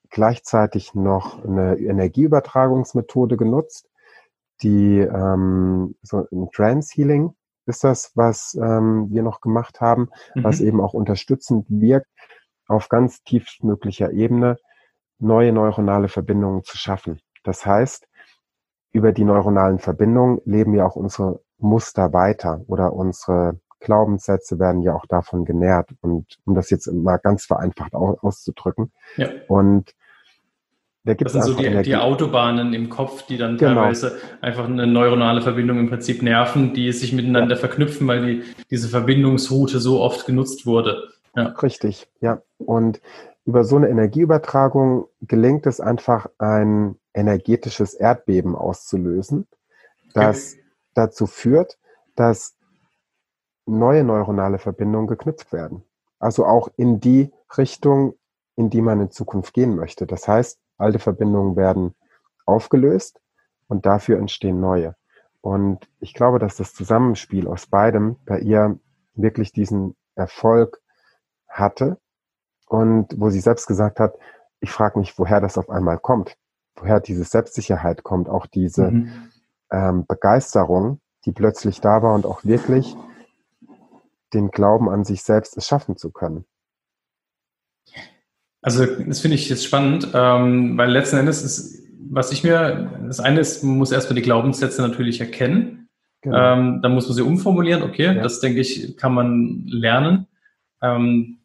[0.10, 3.90] gleichzeitig noch eine Energieübertragungsmethode genutzt,
[4.62, 10.44] die ähm, so ein Trance Healing ist das, was ähm, wir noch gemacht haben, mhm.
[10.44, 12.08] was eben auch unterstützend wirkt,
[12.68, 14.58] auf ganz tiefstmöglicher Ebene
[15.20, 17.20] neue neuronale Verbindungen zu schaffen.
[17.44, 18.08] Das heißt,
[18.92, 24.94] über die neuronalen Verbindungen leben ja auch unsere Muster weiter oder unsere Glaubenssätze werden ja
[24.94, 25.92] auch davon genährt.
[26.02, 28.92] Und um das jetzt mal ganz vereinfacht auszudrücken.
[29.18, 29.30] Ja.
[29.48, 29.94] Und
[31.06, 33.76] da gibt das sind so die, die, Autobahnen im Kopf, die dann genau.
[33.76, 37.60] teilweise einfach eine neuronale Verbindung im Prinzip nerven, die sich miteinander ja.
[37.60, 41.10] verknüpfen, weil die, diese Verbindungsroute so oft genutzt wurde.
[41.36, 41.50] Ja.
[41.50, 42.42] Richtig, ja.
[42.58, 43.02] Und
[43.46, 49.48] über so eine Energieübertragung gelingt es einfach, ein energetisches Erdbeben auszulösen,
[50.14, 50.64] das okay.
[50.96, 51.78] dazu führt,
[52.16, 52.56] dass
[53.66, 55.84] neue neuronale Verbindungen geknüpft werden.
[56.20, 58.16] Also auch in die Richtung,
[58.56, 60.06] in die man in Zukunft gehen möchte.
[60.06, 61.96] Das heißt, alte Verbindungen werden
[62.46, 63.20] aufgelöst
[63.68, 64.96] und dafür entstehen neue.
[65.42, 68.80] Und ich glaube, dass das Zusammenspiel aus beidem bei ihr
[69.14, 70.82] wirklich diesen Erfolg
[71.48, 71.98] hatte
[72.68, 74.16] und wo sie selbst gesagt hat,
[74.60, 76.38] ich frage mich, woher das auf einmal kommt,
[76.76, 79.30] woher diese Selbstsicherheit kommt, auch diese mhm.
[79.72, 82.96] ähm, Begeisterung, die plötzlich da war und auch wirklich
[84.36, 86.46] den Glauben an sich selbst es schaffen zu können.
[88.62, 93.20] Also das finde ich jetzt spannend, ähm, weil letzten Endes ist, was ich mir, das
[93.20, 95.90] eine ist, man muss erstmal die Glaubenssätze natürlich erkennen.
[96.22, 96.38] Genau.
[96.38, 98.14] Ähm, dann muss man sie umformulieren, okay, ja.
[98.16, 100.28] das denke ich, kann man lernen.
[100.82, 101.42] Ähm,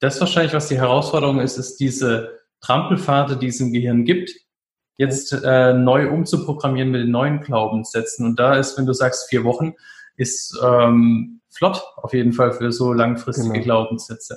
[0.00, 4.32] das wahrscheinlich, was die Herausforderung ist, ist diese Trampelpfade, die es im Gehirn gibt,
[4.96, 8.24] jetzt äh, neu umzuprogrammieren mit den neuen Glaubenssätzen.
[8.24, 9.74] Und da ist, wenn du sagst, vier Wochen,
[10.16, 13.64] ist ähm, flott auf jeden Fall für so langfristige genau.
[13.64, 14.36] Glaubenssätze.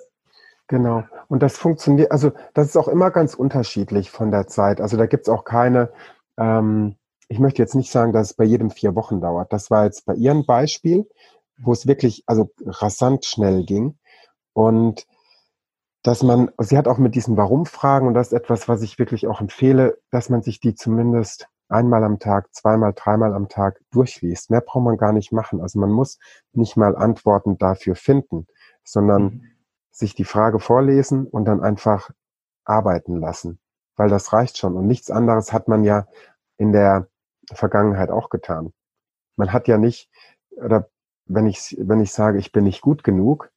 [0.68, 1.04] Genau.
[1.28, 4.80] Und das funktioniert, also das ist auch immer ganz unterschiedlich von der Zeit.
[4.80, 5.92] Also da gibt's auch keine,
[6.38, 9.52] ähm, ich möchte jetzt nicht sagen, dass es bei jedem vier Wochen dauert.
[9.52, 11.10] Das war jetzt bei ihrem Beispiel,
[11.58, 13.98] wo es wirklich, also rasant schnell ging.
[14.54, 15.08] Und
[16.04, 19.26] dass man, sie hat auch mit diesen Warum-Fragen, und das ist etwas, was ich wirklich
[19.26, 24.50] auch empfehle, dass man sich die zumindest einmal am Tag, zweimal, dreimal am Tag durchliest.
[24.50, 25.62] Mehr braucht man gar nicht machen.
[25.62, 26.20] Also man muss
[26.54, 28.48] nicht mal Antworten dafür finden,
[28.84, 29.44] sondern mhm.
[29.92, 32.12] sich die Frage vorlesen und dann einfach
[32.64, 33.60] arbeiten lassen,
[33.96, 34.76] weil das reicht schon.
[34.76, 36.08] Und nichts anderes hat man ja
[36.58, 37.08] in der
[37.52, 38.74] Vergangenheit auch getan.
[39.36, 40.10] Man hat ja nicht,
[40.52, 40.90] oder
[41.26, 43.52] wenn ich, wenn ich sage, ich bin nicht gut genug,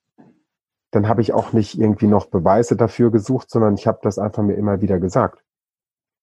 [0.90, 4.42] dann habe ich auch nicht irgendwie noch Beweise dafür gesucht, sondern ich habe das einfach
[4.42, 5.44] mir immer wieder gesagt.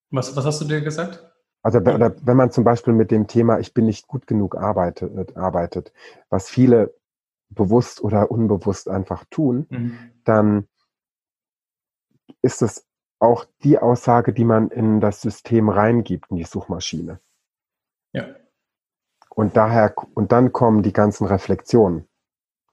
[0.10, 1.35] Was, was hast du dir gesagt?
[1.66, 5.92] Also wenn man zum Beispiel mit dem Thema Ich bin nicht gut genug arbeitet, arbeitet
[6.30, 6.94] was viele
[7.50, 9.98] bewusst oder unbewusst einfach tun, mhm.
[10.26, 10.68] dann
[12.42, 12.86] ist es
[13.20, 17.20] auch die Aussage, die man in das System reingibt, in die Suchmaschine.
[18.14, 18.28] Ja.
[19.30, 22.08] Und daher, und dann kommen die ganzen Reflexionen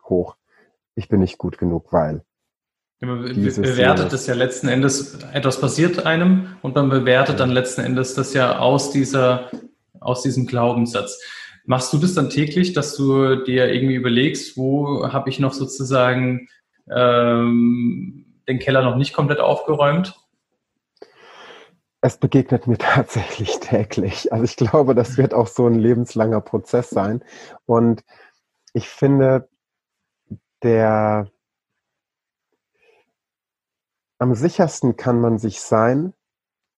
[0.05, 0.37] hoch
[0.95, 2.25] ich bin nicht gut genug, weil.
[3.07, 8.15] Man bewertet es ja letzten Endes, etwas passiert einem und man bewertet dann letzten Endes
[8.15, 9.51] das ja aus dieser,
[9.99, 11.21] aus diesem Glaubenssatz.
[11.65, 16.49] Machst du das dann täglich, dass du dir irgendwie überlegst, wo habe ich noch sozusagen
[16.89, 20.15] ähm, den Keller noch nicht komplett aufgeräumt?
[22.03, 24.33] Es begegnet mir tatsächlich täglich.
[24.33, 27.25] Also ich glaube, das wird auch so ein lebenslanger Prozess sein.
[27.67, 28.05] Und
[28.75, 29.49] ich finde,
[30.63, 31.32] der
[34.23, 36.15] am sichersten kann man sich sein,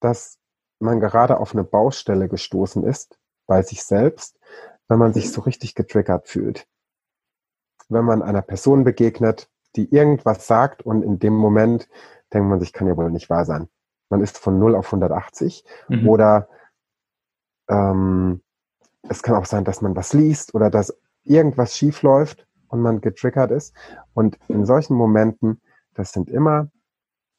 [0.00, 0.38] dass
[0.78, 4.40] man gerade auf eine Baustelle gestoßen ist bei sich selbst,
[4.88, 6.66] wenn man sich so richtig getriggert fühlt.
[7.90, 11.86] Wenn man einer Person begegnet, die irgendwas sagt und in dem Moment
[12.32, 13.68] denkt man sich, kann ja wohl nicht wahr sein.
[14.08, 16.08] Man ist von 0 auf 180 mhm.
[16.08, 16.48] oder
[17.68, 18.40] ähm,
[19.02, 23.02] es kann auch sein, dass man was liest oder dass irgendwas schief läuft und man
[23.02, 23.74] getriggert ist.
[24.14, 25.60] Und in solchen Momenten,
[25.92, 26.70] das sind immer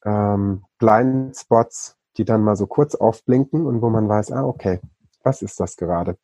[0.05, 4.79] ähm, Blind Spots, die dann mal so kurz aufblinken und wo man weiß, ah, okay,
[5.23, 6.17] was ist das gerade?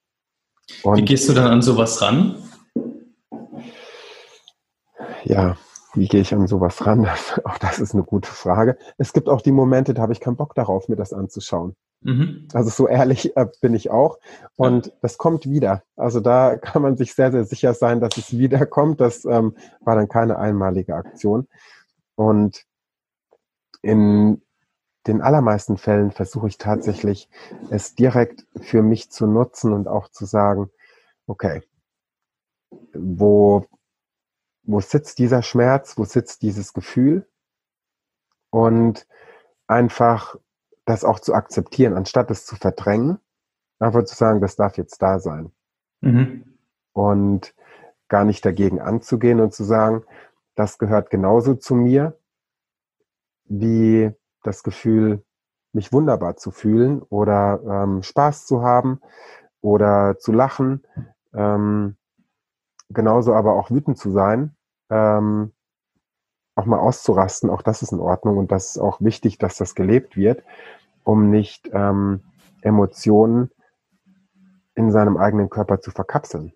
[0.84, 2.36] Und, Wie gehst du dann an sowas ran?
[5.24, 5.58] Ja,
[5.94, 7.08] wie gehe ich an sowas ran?
[7.44, 8.78] auch das ist eine gute Frage.
[8.98, 11.76] Es gibt auch die Momente, da habe ich keinen Bock darauf, mir das anzuschauen.
[12.04, 12.48] Mhm.
[12.54, 14.18] Also so ehrlich äh, bin ich auch.
[14.56, 14.94] Und ja.
[15.02, 15.84] das kommt wieder.
[15.96, 19.02] Also da kann man sich sehr, sehr sicher sein, dass es wiederkommt.
[19.02, 21.48] Das ähm, war dann keine einmalige Aktion.
[22.16, 22.66] Und
[23.82, 24.42] in
[25.08, 27.30] den allermeisten Fällen versuche ich tatsächlich,
[27.70, 30.70] es direkt für mich zu nutzen und auch zu sagen,
[31.26, 31.64] okay,
[32.94, 33.66] wo,
[34.64, 37.28] wo sitzt dieser Schmerz, wo sitzt dieses Gefühl?
[38.52, 39.08] Und
[39.66, 40.36] einfach
[40.86, 43.20] das auch zu akzeptieren, anstatt es zu verdrängen
[43.82, 45.52] einfach zu sagen, das darf jetzt da sein.
[46.02, 46.58] Mhm.
[46.94, 47.54] Und
[48.08, 50.04] gar nicht dagegen anzugehen und zu sagen,
[50.56, 52.18] das gehört genauso zu mir,
[53.52, 54.12] wie
[54.44, 55.24] das Gefühl,
[55.74, 59.02] mich wunderbar zu fühlen oder ähm, Spaß zu haben
[59.62, 60.84] oder zu lachen.
[61.34, 61.98] Ähm,
[62.90, 64.56] genauso aber auch wütend zu sein,
[64.90, 65.54] ähm,
[66.56, 69.76] auch mal auszurasten, auch das ist in Ordnung und das ist auch wichtig, dass das
[69.76, 70.44] gelebt wird,
[71.04, 72.24] um nicht ähm,
[72.62, 73.52] Emotionen
[74.76, 76.54] in seinem eigenen Körper zu verkapseln,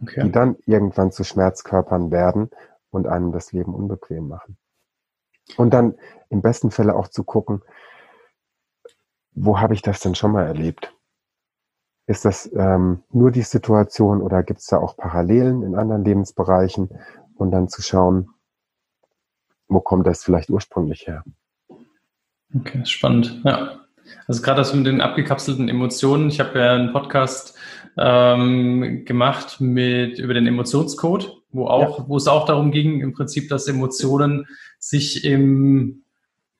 [0.00, 0.22] okay.
[0.24, 2.50] die dann irgendwann zu Schmerzkörpern werden
[2.90, 4.56] und einem das Leben unbequem machen.
[5.56, 5.94] Und dann
[6.30, 7.62] im besten Falle auch zu gucken,
[9.32, 10.92] wo habe ich das denn schon mal erlebt?
[12.06, 16.90] Ist das ähm, nur die Situation oder gibt es da auch Parallelen in anderen Lebensbereichen?
[17.36, 18.30] Und dann zu schauen,
[19.68, 21.24] wo kommt das vielleicht ursprünglich her?
[22.54, 23.40] Okay, spannend.
[23.44, 23.80] Ja.
[24.26, 26.28] Also gerade das mit den abgekapselten Emotionen.
[26.28, 27.58] Ich habe ja einen Podcast
[27.96, 32.04] ähm, gemacht mit über den Emotionscode, wo auch, ja.
[32.08, 34.46] wo es auch darum ging, im Prinzip, dass Emotionen
[34.78, 36.04] sich im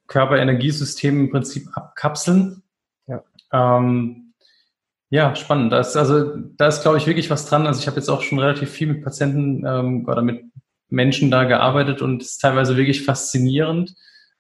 [0.06, 2.62] Körperenergiesystem im Prinzip abkapseln.
[3.06, 3.22] Ja.
[3.52, 4.34] Ähm,
[5.10, 5.72] ja, spannend.
[5.72, 7.66] Das, also da ist, glaube ich, wirklich was dran.
[7.66, 10.44] Also ich habe jetzt auch schon relativ viel mit Patienten ähm, oder mit
[10.88, 13.94] Menschen da gearbeitet und es ist teilweise wirklich faszinierend,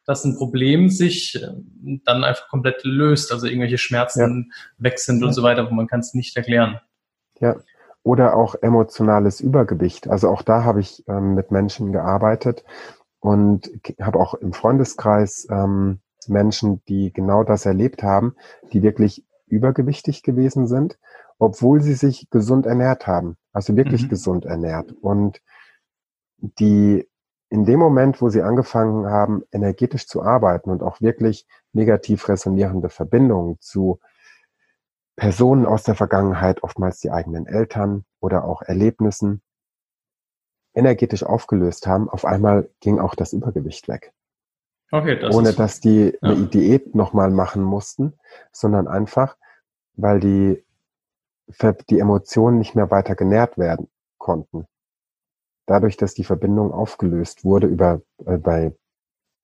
[0.06, 1.48] dass ein Problem sich äh,
[2.04, 4.82] dann einfach komplett löst, also irgendwelche Schmerzen ja.
[4.84, 6.80] weg sind und so weiter, wo man kann es nicht erklären.
[7.40, 7.56] Ja,
[8.04, 10.08] oder auch emotionales Übergewicht.
[10.08, 12.64] Also auch da habe ich ähm, mit Menschen gearbeitet
[13.18, 18.36] und habe auch im Freundeskreis ähm, Menschen, die genau das erlebt haben,
[18.72, 20.98] die wirklich übergewichtig gewesen sind,
[21.38, 24.08] obwohl sie sich gesund ernährt haben, also wirklich mhm.
[24.10, 24.92] gesund ernährt.
[24.92, 25.40] Und
[26.36, 27.08] die
[27.48, 32.90] in dem Moment, wo sie angefangen haben, energetisch zu arbeiten und auch wirklich negativ resonierende
[32.90, 34.00] Verbindungen zu
[35.16, 39.42] Personen aus der Vergangenheit, oftmals die eigenen Eltern oder auch Erlebnissen,
[40.74, 44.12] energetisch aufgelöst haben, auf einmal ging auch das Übergewicht weg.
[44.90, 46.30] Okay, das Ohne dass die ja.
[46.30, 48.14] eine Diät nochmal machen mussten,
[48.52, 49.36] sondern einfach,
[49.94, 50.64] weil die,
[51.90, 54.66] die Emotionen nicht mehr weiter genährt werden konnten
[55.66, 58.74] dadurch, dass die Verbindung aufgelöst wurde über äh, bei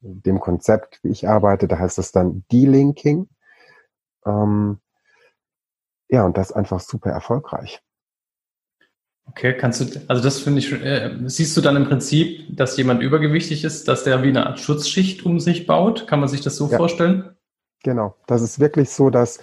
[0.00, 3.28] dem Konzept, wie ich arbeite, da heißt es dann Delinking.
[4.24, 4.80] Ähm,
[6.10, 7.82] ja, und das einfach super erfolgreich.
[9.26, 13.00] Okay, kannst du, also das finde ich, äh, siehst du dann im Prinzip, dass jemand
[13.00, 16.08] übergewichtig ist, dass der wie eine Art Schutzschicht um sich baut?
[16.08, 16.76] Kann man sich das so ja.
[16.76, 17.36] vorstellen?
[17.84, 19.38] Genau, das ist wirklich so, dass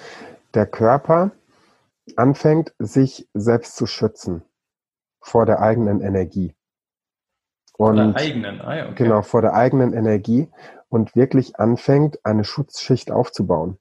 [0.54, 1.32] der Körper
[2.18, 4.44] anfängt, sich selbst zu schützen
[5.22, 6.54] vor der eigenen Energie.
[7.78, 9.04] Und, vor der eigenen, ah, ja, okay.
[9.04, 10.50] Genau, vor der eigenen Energie
[10.90, 13.78] und wirklich anfängt, eine Schutzschicht aufzubauen.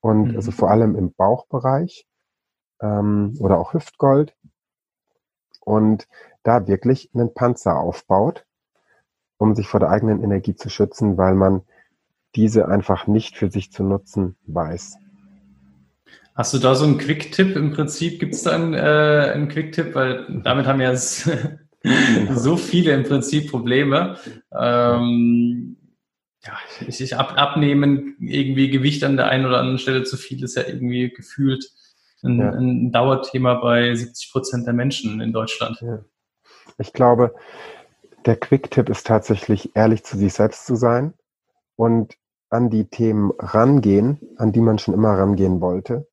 [0.00, 0.36] Und mhm.
[0.36, 2.06] also vor allem im Bauchbereich
[2.80, 4.34] ähm, oder auch Hüftgold.
[5.60, 6.08] Und
[6.42, 8.46] da wirklich einen Panzer aufbaut,
[9.36, 11.62] um sich vor der eigenen Energie zu schützen, weil man
[12.34, 14.96] diese einfach nicht für sich zu nutzen weiß.
[16.34, 18.20] Hast du da so einen Quick-Tipp im Prinzip?
[18.20, 19.94] Gibt es da einen, äh, einen Quick-Tipp?
[19.94, 20.96] Weil damit haben ja
[22.34, 24.16] so viele im Prinzip Probleme.
[24.58, 25.76] Ähm,
[26.44, 30.42] ja, ich, ich ab, abnehmen, irgendwie Gewicht an der einen oder anderen Stelle zu viel
[30.42, 31.70] ist ja irgendwie gefühlt
[32.22, 32.50] ein, ja.
[32.50, 35.80] ein Dauerthema bei 70 Prozent der Menschen in Deutschland.
[35.80, 36.04] Ja.
[36.78, 37.34] Ich glaube,
[38.26, 41.14] der Quick-Tipp ist tatsächlich, ehrlich zu sich selbst zu sein
[41.76, 42.16] und
[42.48, 46.08] an die Themen rangehen, an die man schon immer rangehen wollte,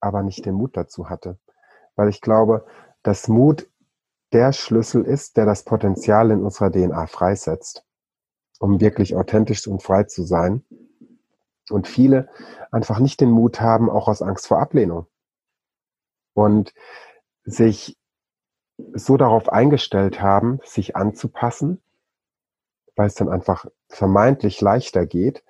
[0.00, 1.38] aber nicht den Mut dazu hatte.
[1.96, 2.64] Weil ich glaube,
[3.02, 3.68] dass Mut
[4.32, 7.84] der Schlüssel ist, der das Potenzial in unserer DNA freisetzt,
[8.60, 10.62] um wirklich authentisch und frei zu sein.
[11.70, 12.28] Und viele
[12.70, 15.06] einfach nicht den Mut haben, auch aus Angst vor Ablehnung.
[16.34, 16.74] Und
[17.42, 17.98] sich
[18.92, 21.82] so darauf eingestellt haben, sich anzupassen,
[22.96, 25.42] weil es dann einfach vermeintlich leichter geht,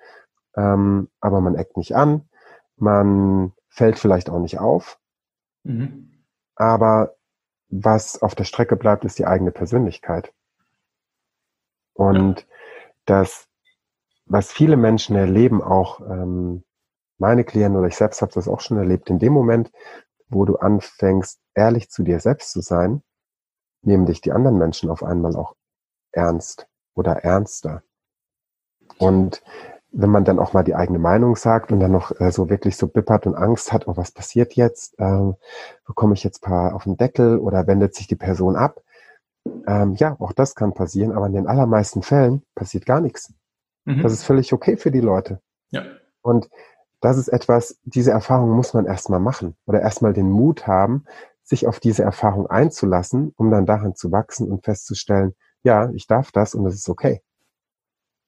[0.55, 2.29] ähm, aber man eckt nicht an,
[2.77, 4.99] man fällt vielleicht auch nicht auf,
[5.63, 6.23] mhm.
[6.55, 7.15] aber
[7.69, 10.33] was auf der Strecke bleibt, ist die eigene Persönlichkeit.
[11.93, 12.45] Und
[13.05, 13.47] das,
[14.25, 16.63] was viele Menschen erleben, auch ähm,
[17.17, 19.71] meine Klienten oder ich selbst habe das auch schon erlebt, in dem Moment,
[20.29, 23.03] wo du anfängst, ehrlich zu dir selbst zu sein,
[23.83, 25.55] nehmen dich die anderen Menschen auf einmal auch
[26.11, 27.83] ernst oder ernster.
[28.97, 29.43] Und
[29.91, 32.77] wenn man dann auch mal die eigene Meinung sagt und dann noch äh, so wirklich
[32.77, 34.95] so bippert und Angst hat, oh, was passiert jetzt?
[34.99, 35.35] Ähm,
[35.85, 38.81] bekomme ich jetzt paar auf den Deckel oder wendet sich die Person ab?
[39.67, 43.33] Ähm, ja, auch das kann passieren, aber in den allermeisten Fällen passiert gar nichts.
[43.85, 44.01] Mhm.
[44.01, 45.41] Das ist völlig okay für die Leute.
[45.71, 45.83] Ja.
[46.21, 46.49] Und
[46.99, 51.05] das ist etwas, diese Erfahrung muss man erstmal machen oder erstmal den Mut haben,
[51.43, 56.31] sich auf diese Erfahrung einzulassen, um dann daran zu wachsen und festzustellen, ja, ich darf
[56.31, 57.21] das und das ist okay.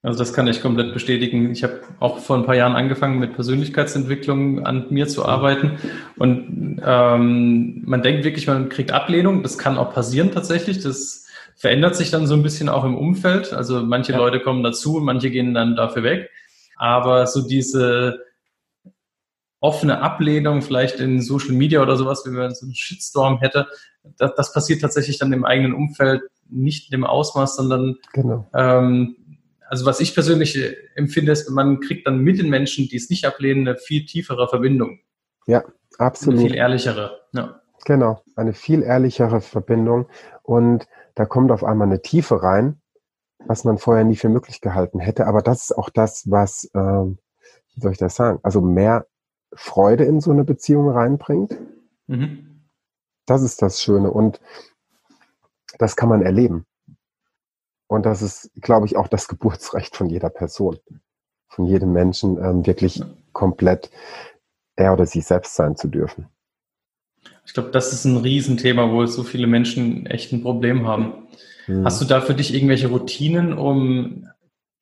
[0.03, 1.49] Also das kann ich komplett bestätigen.
[1.51, 5.79] Ich habe auch vor ein paar Jahren angefangen, mit Persönlichkeitsentwicklung an mir zu arbeiten.
[6.17, 9.43] Und ähm, man denkt wirklich, man kriegt Ablehnung.
[9.43, 10.83] Das kann auch passieren tatsächlich.
[10.83, 13.53] Das verändert sich dann so ein bisschen auch im Umfeld.
[13.53, 14.17] Also manche ja.
[14.17, 16.29] Leute kommen dazu, manche gehen dann dafür weg.
[16.75, 18.19] Aber so diese
[19.61, 23.67] offene Ablehnung vielleicht in Social Media oder sowas, wenn man so einen Shitstorm hätte,
[24.17, 28.49] das, das passiert tatsächlich dann im eigenen Umfeld nicht in dem Ausmaß, sondern genau.
[28.53, 29.15] ähm,
[29.73, 30.55] also was ich persönlich
[30.93, 34.47] empfinde, ist, man kriegt dann mit den Menschen, die es nicht ablehnen, eine viel tiefere
[34.47, 34.99] Verbindung.
[35.47, 35.63] Ja,
[35.97, 36.41] absolut.
[36.41, 37.21] Eine viel ehrlichere.
[37.31, 37.59] Ja.
[37.83, 40.05] Genau, eine viel ehrlichere Verbindung.
[40.43, 42.83] Und da kommt auf einmal eine Tiefe rein,
[43.47, 45.25] was man vorher nie für möglich gehalten hätte.
[45.25, 47.17] Aber das ist auch das, was, ähm,
[47.73, 49.07] wie soll ich das sagen, also mehr
[49.55, 51.57] Freude in so eine Beziehung reinbringt.
[52.05, 52.67] Mhm.
[53.25, 54.11] Das ist das Schöne.
[54.11, 54.39] Und
[55.79, 56.67] das kann man erleben.
[57.93, 60.79] Und das ist, glaube ich, auch das Geburtsrecht von jeder Person,
[61.47, 63.03] von jedem Menschen, ähm, wirklich
[63.33, 63.91] komplett
[64.75, 66.25] er oder sie selbst sein zu dürfen.
[67.45, 71.27] Ich glaube, das ist ein Riesenthema, wo so viele Menschen echt ein Problem haben.
[71.65, 71.85] Hm.
[71.85, 74.27] Hast du da für dich irgendwelche Routinen, um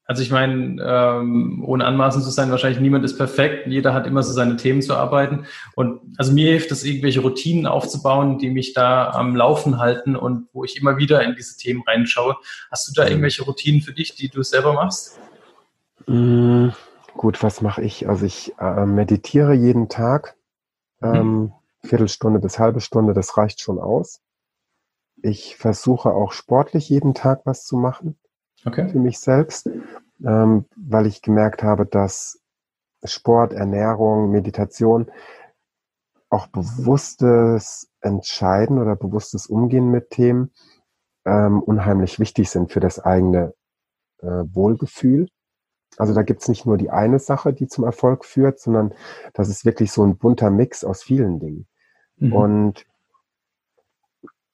[0.05, 3.67] also ich meine, ähm, ohne anmaßen zu sein, wahrscheinlich niemand ist perfekt.
[3.67, 5.45] Jeder hat immer so seine Themen zu arbeiten.
[5.75, 10.47] Und also mir hilft es, irgendwelche Routinen aufzubauen, die mich da am Laufen halten und
[10.53, 12.35] wo ich immer wieder in diese Themen reinschaue.
[12.71, 15.19] Hast du da irgendwelche Routinen für dich, die du selber machst?
[16.07, 16.69] Mm,
[17.13, 18.09] gut, was mache ich?
[18.09, 20.35] Also ich äh, meditiere jeden Tag.
[20.99, 21.15] Mhm.
[21.15, 24.19] Ähm, Viertelstunde bis halbe Stunde, das reicht schon aus.
[25.23, 28.17] Ich versuche auch sportlich jeden Tag was zu machen
[28.65, 28.89] okay.
[28.89, 29.69] für mich selbst,
[30.25, 32.39] ähm, weil ich gemerkt habe, dass
[33.03, 35.11] Sport, Ernährung, Meditation
[36.29, 40.51] auch bewusstes Entscheiden oder bewusstes Umgehen mit Themen
[41.25, 43.53] ähm, unheimlich wichtig sind für das eigene
[44.19, 45.27] äh, Wohlgefühl.
[45.97, 48.93] Also da gibt's nicht nur die eine Sache, die zum Erfolg führt, sondern
[49.33, 51.67] das ist wirklich so ein bunter Mix aus vielen Dingen.
[52.17, 52.33] Mhm.
[52.33, 52.85] Und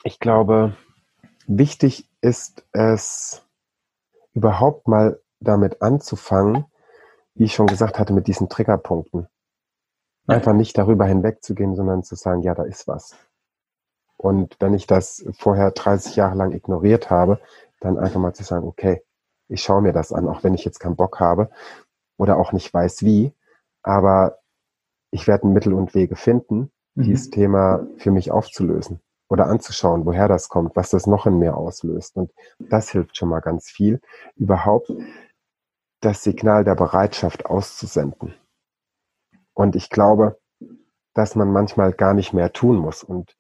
[0.04, 0.76] ich glaube,
[1.46, 3.46] wichtig ist es,
[4.38, 6.66] überhaupt mal damit anzufangen,
[7.34, 9.28] wie ich schon gesagt hatte, mit diesen Triggerpunkten.
[10.28, 13.16] Einfach nicht darüber hinwegzugehen, sondern zu sagen, ja, da ist was.
[14.16, 17.40] Und wenn ich das vorher 30 Jahre lang ignoriert habe,
[17.80, 19.02] dann einfach mal zu sagen, okay,
[19.48, 21.50] ich schaue mir das an, auch wenn ich jetzt keinen Bock habe
[22.18, 23.34] oder auch nicht weiß wie,
[23.82, 24.38] aber
[25.10, 27.04] ich werde Mittel und Wege finden, mhm.
[27.04, 31.56] dieses Thema für mich aufzulösen oder anzuschauen, woher das kommt, was das noch in mir
[31.58, 32.16] auslöst.
[32.16, 34.02] Und das hilft schon mal ganz viel,
[34.36, 34.92] überhaupt
[36.02, 38.36] das Signal der Bereitschaft auszusenden.
[39.54, 40.40] Und ich glaube,
[41.14, 43.04] dass man manchmal gar nicht mehr tun muss.
[43.04, 43.36] Und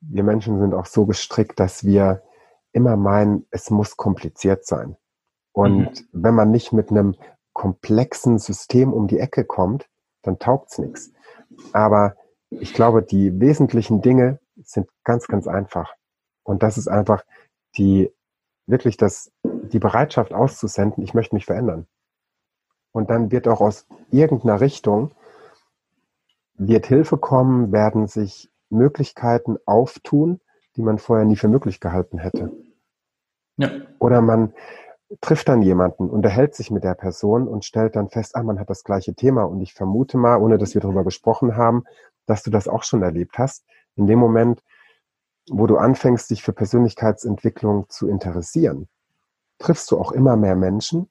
[0.00, 2.22] wir Menschen sind auch so gestrickt, dass wir
[2.72, 4.96] immer meinen, es muss kompliziert sein.
[5.52, 6.08] Und mhm.
[6.12, 7.14] wenn man nicht mit einem
[7.52, 9.88] komplexen System um die Ecke kommt,
[10.22, 11.12] dann taugt's nichts.
[11.72, 12.16] Aber
[12.50, 14.40] ich glaube, die wesentlichen Dinge
[14.72, 15.94] sind ganz, ganz einfach.
[16.42, 17.24] Und das ist einfach
[17.76, 18.12] die,
[18.66, 21.86] wirklich das, die Bereitschaft auszusenden, ich möchte mich verändern.
[22.92, 25.12] Und dann wird auch aus irgendeiner Richtung,
[26.54, 30.40] wird Hilfe kommen, werden sich Möglichkeiten auftun,
[30.76, 32.52] die man vorher nie für möglich gehalten hätte.
[33.56, 33.70] Ja.
[33.98, 34.54] Oder man
[35.20, 38.70] trifft dann jemanden, unterhält sich mit der Person und stellt dann fest, ah, man hat
[38.70, 39.44] das gleiche Thema.
[39.44, 41.84] Und ich vermute mal, ohne dass wir darüber gesprochen haben,
[42.26, 43.64] dass du das auch schon erlebt hast.
[43.96, 44.62] In dem Moment,
[45.48, 48.88] wo du anfängst, dich für Persönlichkeitsentwicklung zu interessieren,
[49.58, 51.08] triffst du auch immer mehr Menschen,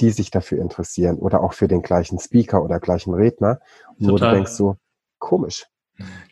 [0.00, 3.60] die sich dafür interessieren oder auch für den gleichen Speaker oder gleichen Redner.
[3.98, 4.76] Und wo du denkst so,
[5.18, 5.66] komisch.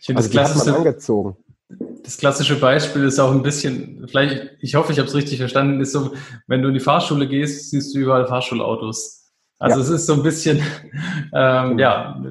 [0.01, 1.37] Ich finde also, das klassische, angezogen.
[2.03, 5.81] Das klassische Beispiel ist auch ein bisschen, vielleicht, ich hoffe, ich habe es richtig verstanden,
[5.81, 6.15] ist so,
[6.47, 9.31] wenn du in die Fahrschule gehst, siehst du überall Fahrschulautos.
[9.59, 9.85] Also ja.
[9.85, 10.63] es ist so ein bisschen,
[11.35, 11.79] ähm, genau.
[11.79, 12.23] ja,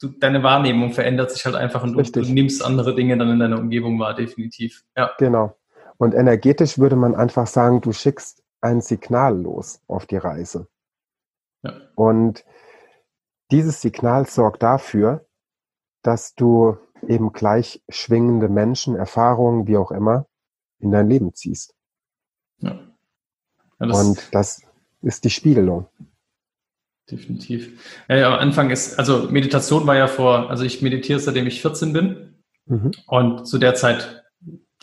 [0.00, 3.38] du, deine Wahrnehmung verändert sich halt einfach und du, du, nimmst andere Dinge dann in
[3.38, 4.84] deiner Umgebung wahr, definitiv.
[4.96, 5.10] Ja.
[5.18, 5.56] Genau.
[5.96, 10.68] Und energetisch würde man einfach sagen, du schickst ein Signal los auf die Reise.
[11.62, 11.72] Ja.
[11.94, 12.44] Und
[13.50, 15.26] dieses Signal sorgt dafür,
[16.02, 16.76] dass du
[17.06, 20.26] eben gleich schwingende Menschen, Erfahrungen, wie auch immer,
[20.78, 21.74] in dein Leben ziehst.
[22.58, 22.78] Ja.
[23.80, 24.62] ja das und das
[25.02, 25.88] ist die Spiegelung.
[27.10, 28.04] Definitiv.
[28.08, 31.92] Ja, am Anfang ist, also Meditation war ja vor, also ich meditiere seitdem ich 14
[31.92, 32.34] bin.
[32.66, 32.92] Mhm.
[33.06, 34.24] Und zu der Zeit,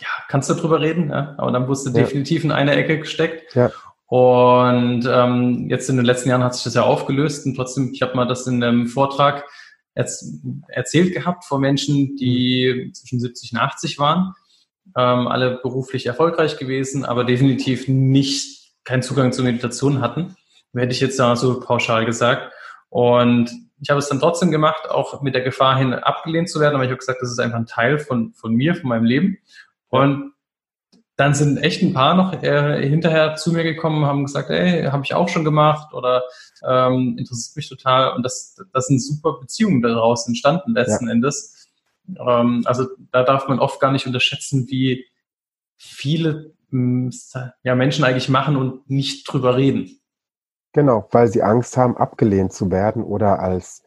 [0.00, 1.34] ja, kannst du drüber reden, ja?
[1.38, 1.96] aber dann du ja.
[1.96, 3.54] definitiv in eine Ecke gesteckt.
[3.54, 3.70] Ja.
[4.06, 8.02] Und ähm, jetzt in den letzten Jahren hat sich das ja aufgelöst und trotzdem, ich
[8.02, 9.44] habe mal das in einem Vortrag
[9.94, 14.34] erzählt gehabt vor Menschen, die zwischen 70 und 80 waren,
[14.94, 20.36] ähm, alle beruflich erfolgreich gewesen, aber definitiv nicht keinen Zugang zur Meditation hatten.
[20.74, 22.52] Hätte ich jetzt da so pauschal gesagt.
[22.88, 23.50] Und
[23.80, 26.84] ich habe es dann trotzdem gemacht, auch mit der Gefahr hin abgelehnt zu werden, aber
[26.84, 29.38] ich habe gesagt, das ist einfach ein Teil von, von mir, von meinem Leben.
[29.88, 30.32] Und
[31.16, 35.02] dann sind echt ein paar noch äh, hinterher zu mir gekommen, haben gesagt, ey, habe
[35.04, 36.24] ich auch schon gemacht oder
[36.62, 38.14] ähm, interessiert mich total.
[38.14, 41.12] Und das, das sind super Beziehungen daraus entstanden letzten ja.
[41.12, 41.68] Endes.
[42.18, 45.06] Ähm, also da darf man oft gar nicht unterschätzen, wie
[45.78, 47.10] viele hm,
[47.62, 49.98] ja, Menschen eigentlich machen und nicht drüber reden.
[50.76, 53.82] Genau, weil sie Angst haben, abgelehnt zu werden oder als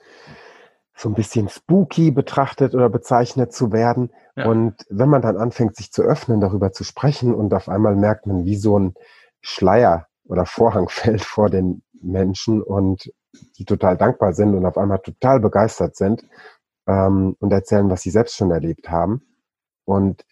[0.95, 4.11] so ein bisschen spooky betrachtet oder bezeichnet zu werden.
[4.35, 4.47] Ja.
[4.47, 8.25] Und wenn man dann anfängt, sich zu öffnen, darüber zu sprechen und auf einmal merkt
[8.25, 8.95] man, wie so ein
[9.39, 13.13] Schleier oder Vorhang fällt vor den Menschen und
[13.59, 16.25] die total dankbar sind und auf einmal total begeistert sind
[16.87, 19.21] ähm, und erzählen, was sie selbst schon erlebt haben.
[19.85, 20.25] Und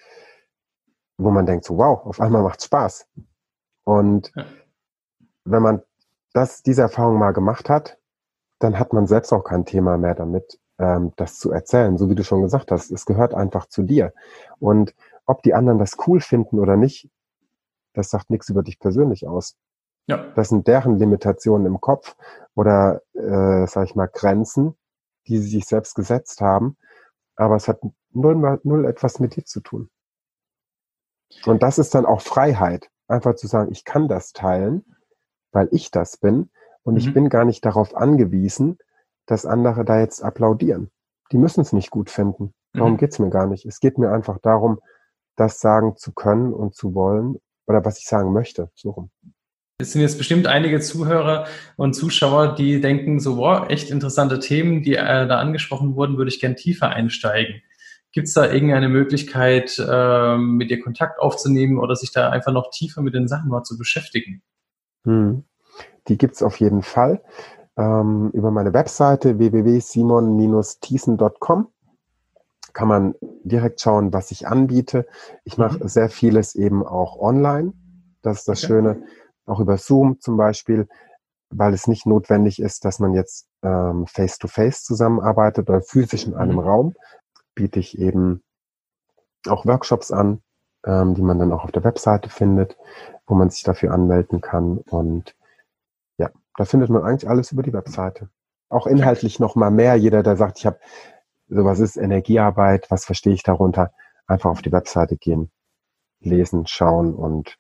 [1.19, 3.07] wo man denkt, so wow, auf einmal macht's Spaß.
[3.83, 4.45] Und ja.
[5.45, 5.83] wenn man
[6.37, 7.97] das, diese Erfahrung mal gemacht hat,
[8.59, 11.97] dann hat man selbst auch kein Thema mehr damit, ähm, das zu erzählen.
[11.97, 14.13] So wie du schon gesagt hast, es gehört einfach zu dir.
[14.59, 14.93] Und
[15.25, 17.09] ob die anderen das cool finden oder nicht,
[17.93, 19.57] das sagt nichts über dich persönlich aus.
[20.05, 20.31] Ja.
[20.35, 22.15] Das sind deren Limitationen im Kopf
[22.53, 24.77] oder, äh, sag ich mal, Grenzen,
[25.27, 26.77] die sie sich selbst gesetzt haben.
[27.35, 27.81] Aber es hat
[28.11, 29.89] null, null etwas mit dir zu tun.
[31.45, 34.85] Und das ist dann auch Freiheit, einfach zu sagen, ich kann das teilen,
[35.51, 36.49] weil ich das bin
[36.83, 36.99] und mhm.
[36.99, 38.77] ich bin gar nicht darauf angewiesen,
[39.25, 40.89] dass andere da jetzt applaudieren.
[41.31, 42.53] Die müssen es nicht gut finden.
[42.73, 42.97] Darum mhm.
[42.97, 43.65] geht's mir gar nicht.
[43.65, 44.79] Es geht mir einfach darum,
[45.35, 47.37] das sagen zu können und zu wollen
[47.67, 48.71] oder was ich sagen möchte.
[48.75, 49.11] So rum.
[49.79, 51.45] Es sind jetzt bestimmt einige Zuhörer
[51.75, 56.29] und Zuschauer, die denken so, wow, echt interessante Themen, die äh, da angesprochen wurden, würde
[56.29, 57.61] ich gern tiefer einsteigen.
[58.11, 62.71] Gibt es da irgendeine Möglichkeit, äh, mit dir Kontakt aufzunehmen oder sich da einfach noch
[62.71, 64.41] tiefer mit den Sachen mal zu beschäftigen?
[65.07, 65.43] Hm.
[66.07, 67.21] Die gibt's auf jeden Fall
[67.77, 71.67] ähm, über meine Webseite www.simon-thiessen.com
[72.73, 75.07] kann man direkt schauen, was ich anbiete.
[75.45, 75.87] Ich mache mhm.
[75.87, 77.73] sehr vieles eben auch online.
[78.21, 78.67] Das ist das okay.
[78.67, 79.01] Schöne.
[79.47, 80.87] Auch über Zoom zum Beispiel,
[81.49, 86.57] weil es nicht notwendig ist, dass man jetzt ähm, face-to-face zusammenarbeitet oder physisch in einem
[86.57, 86.59] mhm.
[86.59, 86.93] Raum,
[87.55, 88.43] biete ich eben
[89.47, 90.43] auch Workshops an,
[90.87, 92.77] ähm, die man dann auch auf der Webseite findet,
[93.27, 94.77] wo man sich dafür anmelden kann.
[94.77, 95.35] Und
[96.17, 98.29] ja, da findet man eigentlich alles über die Webseite.
[98.69, 99.95] Auch inhaltlich noch mal mehr.
[99.95, 100.79] Jeder, der sagt, ich habe
[101.49, 103.91] sowas ist Energiearbeit, was verstehe ich darunter,
[104.25, 105.51] einfach auf die Webseite gehen,
[106.19, 107.57] lesen, schauen und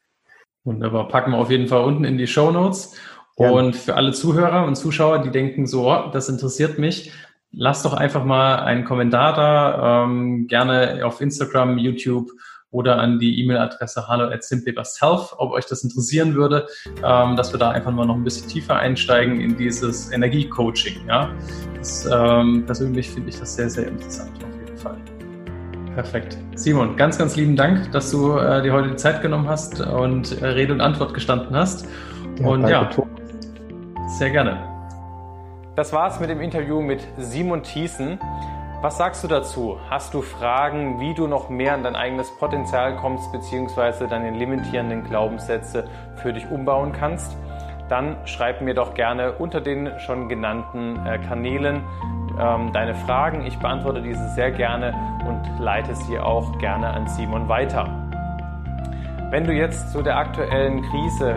[0.63, 2.99] Wunderbar, packen wir auf jeden Fall unten in die Show Notes.
[3.35, 7.13] Und für alle Zuhörer und Zuschauer, die denken so, oh, das interessiert mich,
[7.51, 12.31] lasst doch einfach mal einen Kommentar da, ähm, gerne auf Instagram, YouTube
[12.71, 16.67] oder an die E-Mail-Adresse hallo at simplybusthealth, ob euch das interessieren würde,
[17.03, 21.07] ähm, dass wir da einfach mal noch ein bisschen tiefer einsteigen in dieses Energiecoaching.
[21.07, 21.29] Ja?
[21.77, 24.97] Das, ähm, persönlich finde ich das sehr, sehr interessant auf jeden Fall.
[25.95, 26.37] Perfekt.
[26.55, 30.41] Simon, ganz, ganz lieben Dank, dass du äh, dir heute die Zeit genommen hast und
[30.41, 31.87] äh, Rede und Antwort gestanden hast.
[32.39, 32.89] Ja, und ja,
[34.19, 34.59] sehr gerne.
[35.75, 38.19] Das war's mit dem Interview mit Simon Thiessen.
[38.87, 39.77] Was sagst du dazu?
[39.89, 45.03] Hast du Fragen, wie du noch mehr an dein eigenes Potenzial kommst, beziehungsweise deine limitierenden
[45.03, 47.35] Glaubenssätze für dich umbauen kannst?
[47.89, 51.83] Dann schreib mir doch gerne unter den schon genannten äh, Kanälen
[52.39, 53.45] ähm, deine Fragen.
[53.45, 54.93] Ich beantworte diese sehr gerne
[55.27, 58.06] und leite sie auch gerne an Simon weiter.
[59.29, 61.35] Wenn du jetzt zu der aktuellen Krise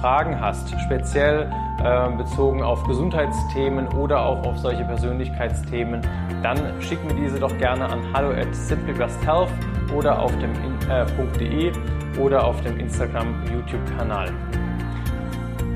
[0.00, 1.52] Fragen hast, speziell
[1.84, 6.00] äh, bezogen auf Gesundheitsthemen oder auch auf solche Persönlichkeitsthemen,
[6.42, 9.50] dann schick mir diese doch gerne an hallo at simplybusthealth
[9.94, 10.50] oder auf dem
[10.88, 11.04] äh,
[11.38, 11.72] .de
[12.18, 14.32] oder auf dem Instagram YouTube-Kanal.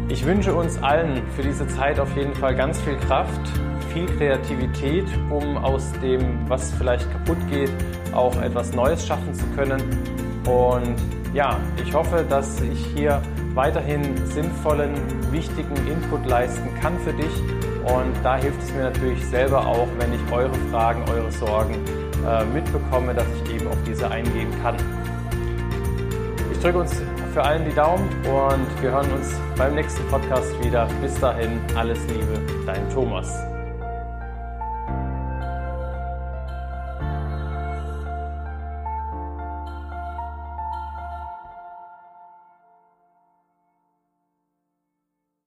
[0.08, 3.40] Ich wünsche uns allen für diese Zeit auf jeden Fall ganz viel Kraft,
[3.92, 7.70] viel Kreativität, um aus dem, was vielleicht kaputt geht,
[8.14, 9.82] auch etwas Neues schaffen zu können.
[10.46, 10.96] Und
[11.32, 13.22] ja, ich hoffe, dass ich hier
[13.54, 14.94] weiterhin sinnvollen,
[15.30, 17.32] wichtigen Input leisten kann für dich.
[17.84, 21.74] Und da hilft es mir natürlich selber auch, wenn ich eure Fragen, eure Sorgen
[22.26, 24.76] äh, mitbekomme, dass ich eben auf diese eingehen kann.
[26.52, 27.00] Ich drücke uns
[27.32, 30.88] für allen die Daumen und wir hören uns beim nächsten Podcast wieder.
[31.00, 33.59] Bis dahin, alles Liebe, dein Thomas.